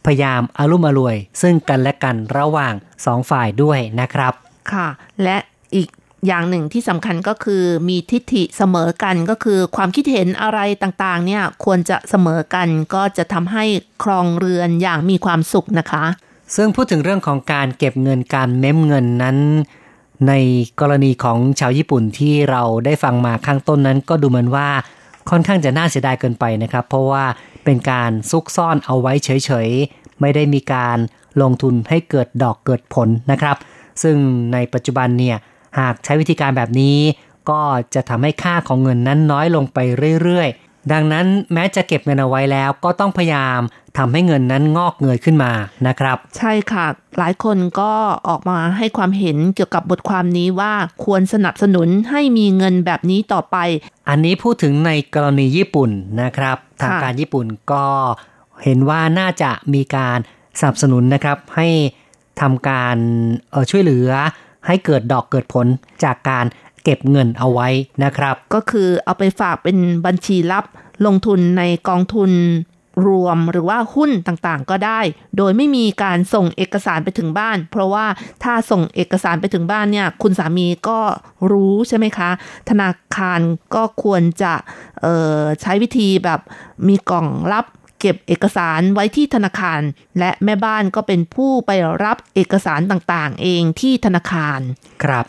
[0.07, 2.75] พยายามอารุ่มอรวย ซึ่งกันและกันระหว่าง
[3.07, 4.33] สองฝ่ายด้วยนะครับ
[4.73, 4.89] ค่ะ
[5.23, 5.37] และ
[5.75, 5.89] อีก
[6.27, 13.65] อย่างหนึ่งที่สำคัญก็คือมีทิฏฐิเสมอกันก็คือความคิดเห็นอะไรต่างๆ เนี่ยควรจะเสมอกันก็จะทำให้
[14.05, 16.05] ครองเรือนอย่างมีความสุขนะคะ
[16.57, 19.39] ซึ่งพูดถึงเรื่องของการเก็บเงินการเม้มเงินนั้น
[20.29, 20.33] ใน
[20.81, 24.69] กรณีของชาวญี่ปุ่นที่เราได้ฟังมาข้างต้นนั้นก็ดูเหมือนว่า
[25.31, 27.24] ค่อนข้างจะน่าเสียดายเกินไปนะครับ เพราะว่า
[27.64, 30.99] เป็นการซุกซ่อนเอาไว้เฉยๆ ไม่ได้มีการ
[31.43, 33.57] ลงทุนให้เกิดดอกเกิดผลนะครับ
[34.03, 34.16] ซึ่ง
[34.53, 35.37] ในปัจจุบันเนี่ย
[35.79, 36.99] หากใช้วิธีการแบบนี้
[37.51, 37.61] ก็
[37.95, 39.79] จะทำให้ค่าของเงินนั้นน้อยลงไป
[40.22, 43.61] เรื่อยๆ ดังนั้นแม้จะเก็บเงินเอาไว้แล้วก็ต้องพยายาม
[43.99, 45.53] ทำให้เงินนั้นงอกเงยขึ้นมา
[45.87, 46.87] นะครับ ใช่ค่ะ
[47.18, 47.93] หลายคนก็
[48.28, 50.72] ออกมาให้ความเห็นเกี่ยวกับบทความนี้ว่า
[51.05, 53.57] ควรสนับสนุนให้มีเงินแบบนี้ต่อไป
[54.09, 55.91] อันนี้พูดถึงในกรณีญี่ปุ่น
[56.22, 57.87] นะครับ ทางการญี่ปุ่นก็
[58.64, 60.18] เห็นว่าน่าจะมีการ
[60.61, 61.68] สนับสนุนนะครับให้
[62.41, 62.97] ทำการ
[63.51, 64.11] เอ่อช่วยเหลือ
[64.66, 65.66] ให้เกิดดอกเกิดผล
[66.05, 66.45] จากการ
[66.87, 67.68] เก็บเงินเอาไว้
[68.05, 70.64] นะครับ ก็คือเอาไปฝากเป็นบัญชีลับ
[71.07, 72.30] ลงทุนในกองทุน
[73.07, 75.01] รวมหรือว่าหุ้นต่างๆ ก็ได้
[75.37, 78.07] โดยไม่มีการส่งเอกสารไปถึงบ้าน เพราะว่า
[78.43, 81.01] ถ้าส่งเอกสารไปถึงบ้านเนี่ยคุณสามีก็
[81.51, 82.30] รู้ใช่ไหมคะ
[82.70, 83.41] ธนาคาร
[83.74, 84.53] ก็ควรจะ
[85.61, 86.41] ใช้วิธีแบบ
[86.89, 87.64] มีกล่องรับ
[88.01, 89.80] เก็บเอกสารไว้ที่ธนาคาร
[90.18, 91.70] และแม่บ้านก็เป็นผู้ไป
[92.05, 94.61] รับเอกสารต่างๆ เองที่ธนาคาร
[95.05, 95.26] ครับ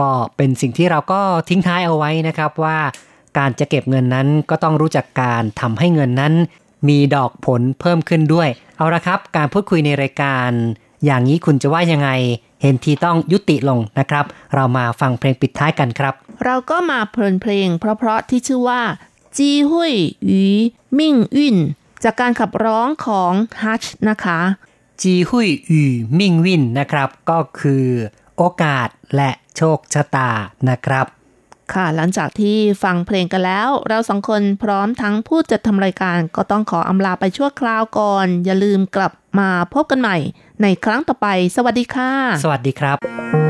[0.00, 2.78] ก็เป็นสิ่งที่เราก็ทิ้งท้ายเอาไว้นะครับว่า
[3.38, 6.34] การจะเก็บเงินนั้นก็ต้องรู้จักการทำให้เงินนั้น
[6.88, 10.50] มีดอกผลเพิ่มขึ้นด้วย เอาละครับ การพูดคุยในรายการ
[11.04, 12.10] อย่างนี้คุณจะว่ายังไง
[12.62, 14.24] เห็นทีต้องยุติลงนะครับ
[14.54, 18.80] เรามาฟังเพลงปิดท้ายกันครับ เราก็มาเพลินเพลง เพราะๆที่ชื่อว่า
[19.36, 19.94] จีหุย
[20.26, 20.46] หยี
[20.98, 21.56] มิ่งอุ่น
[22.04, 23.32] จากการขับร้องของ
[23.62, 24.40] ฮัชนะคะ
[25.02, 27.86] จีหุยอือมิ่งวินนะครับ ก็คือ
[28.36, 30.30] โอกาสและ โชคชะตา
[30.68, 31.06] นะครับ
[31.72, 40.16] ค่ะหลังจากที่ฟังเพลงกันแล้ว เราสองคนพร้อมทั้งผู้จัดทำรายการก็ต้องขออำลาไปชั่วคราวก่อน อย่าลืมกลับมาพบกันใหม่
[40.62, 42.10] ในครั้งต่อไป สวัสดีค่ะ
[42.44, 43.47] สวัสดีครับ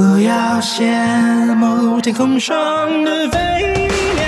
[0.00, 2.56] 不要羡慕天空上
[3.04, 3.38] 的飞
[4.16, 4.24] 鸟，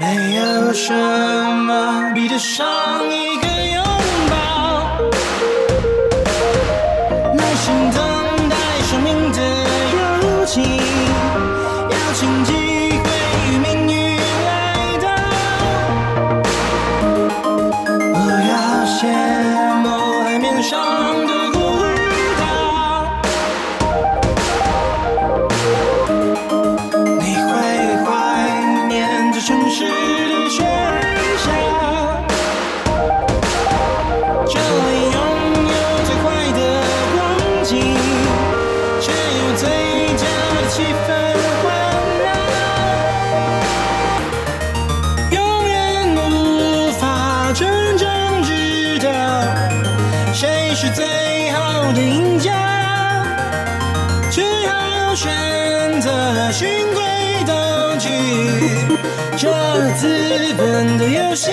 [0.00, 2.66] 没有什么比得上
[3.10, 3.33] 你。
[51.34, 52.52] 最好的赢家，
[54.30, 57.02] 只好选择循规
[57.44, 58.08] 蹈矩
[59.36, 61.50] 这资本的游戏。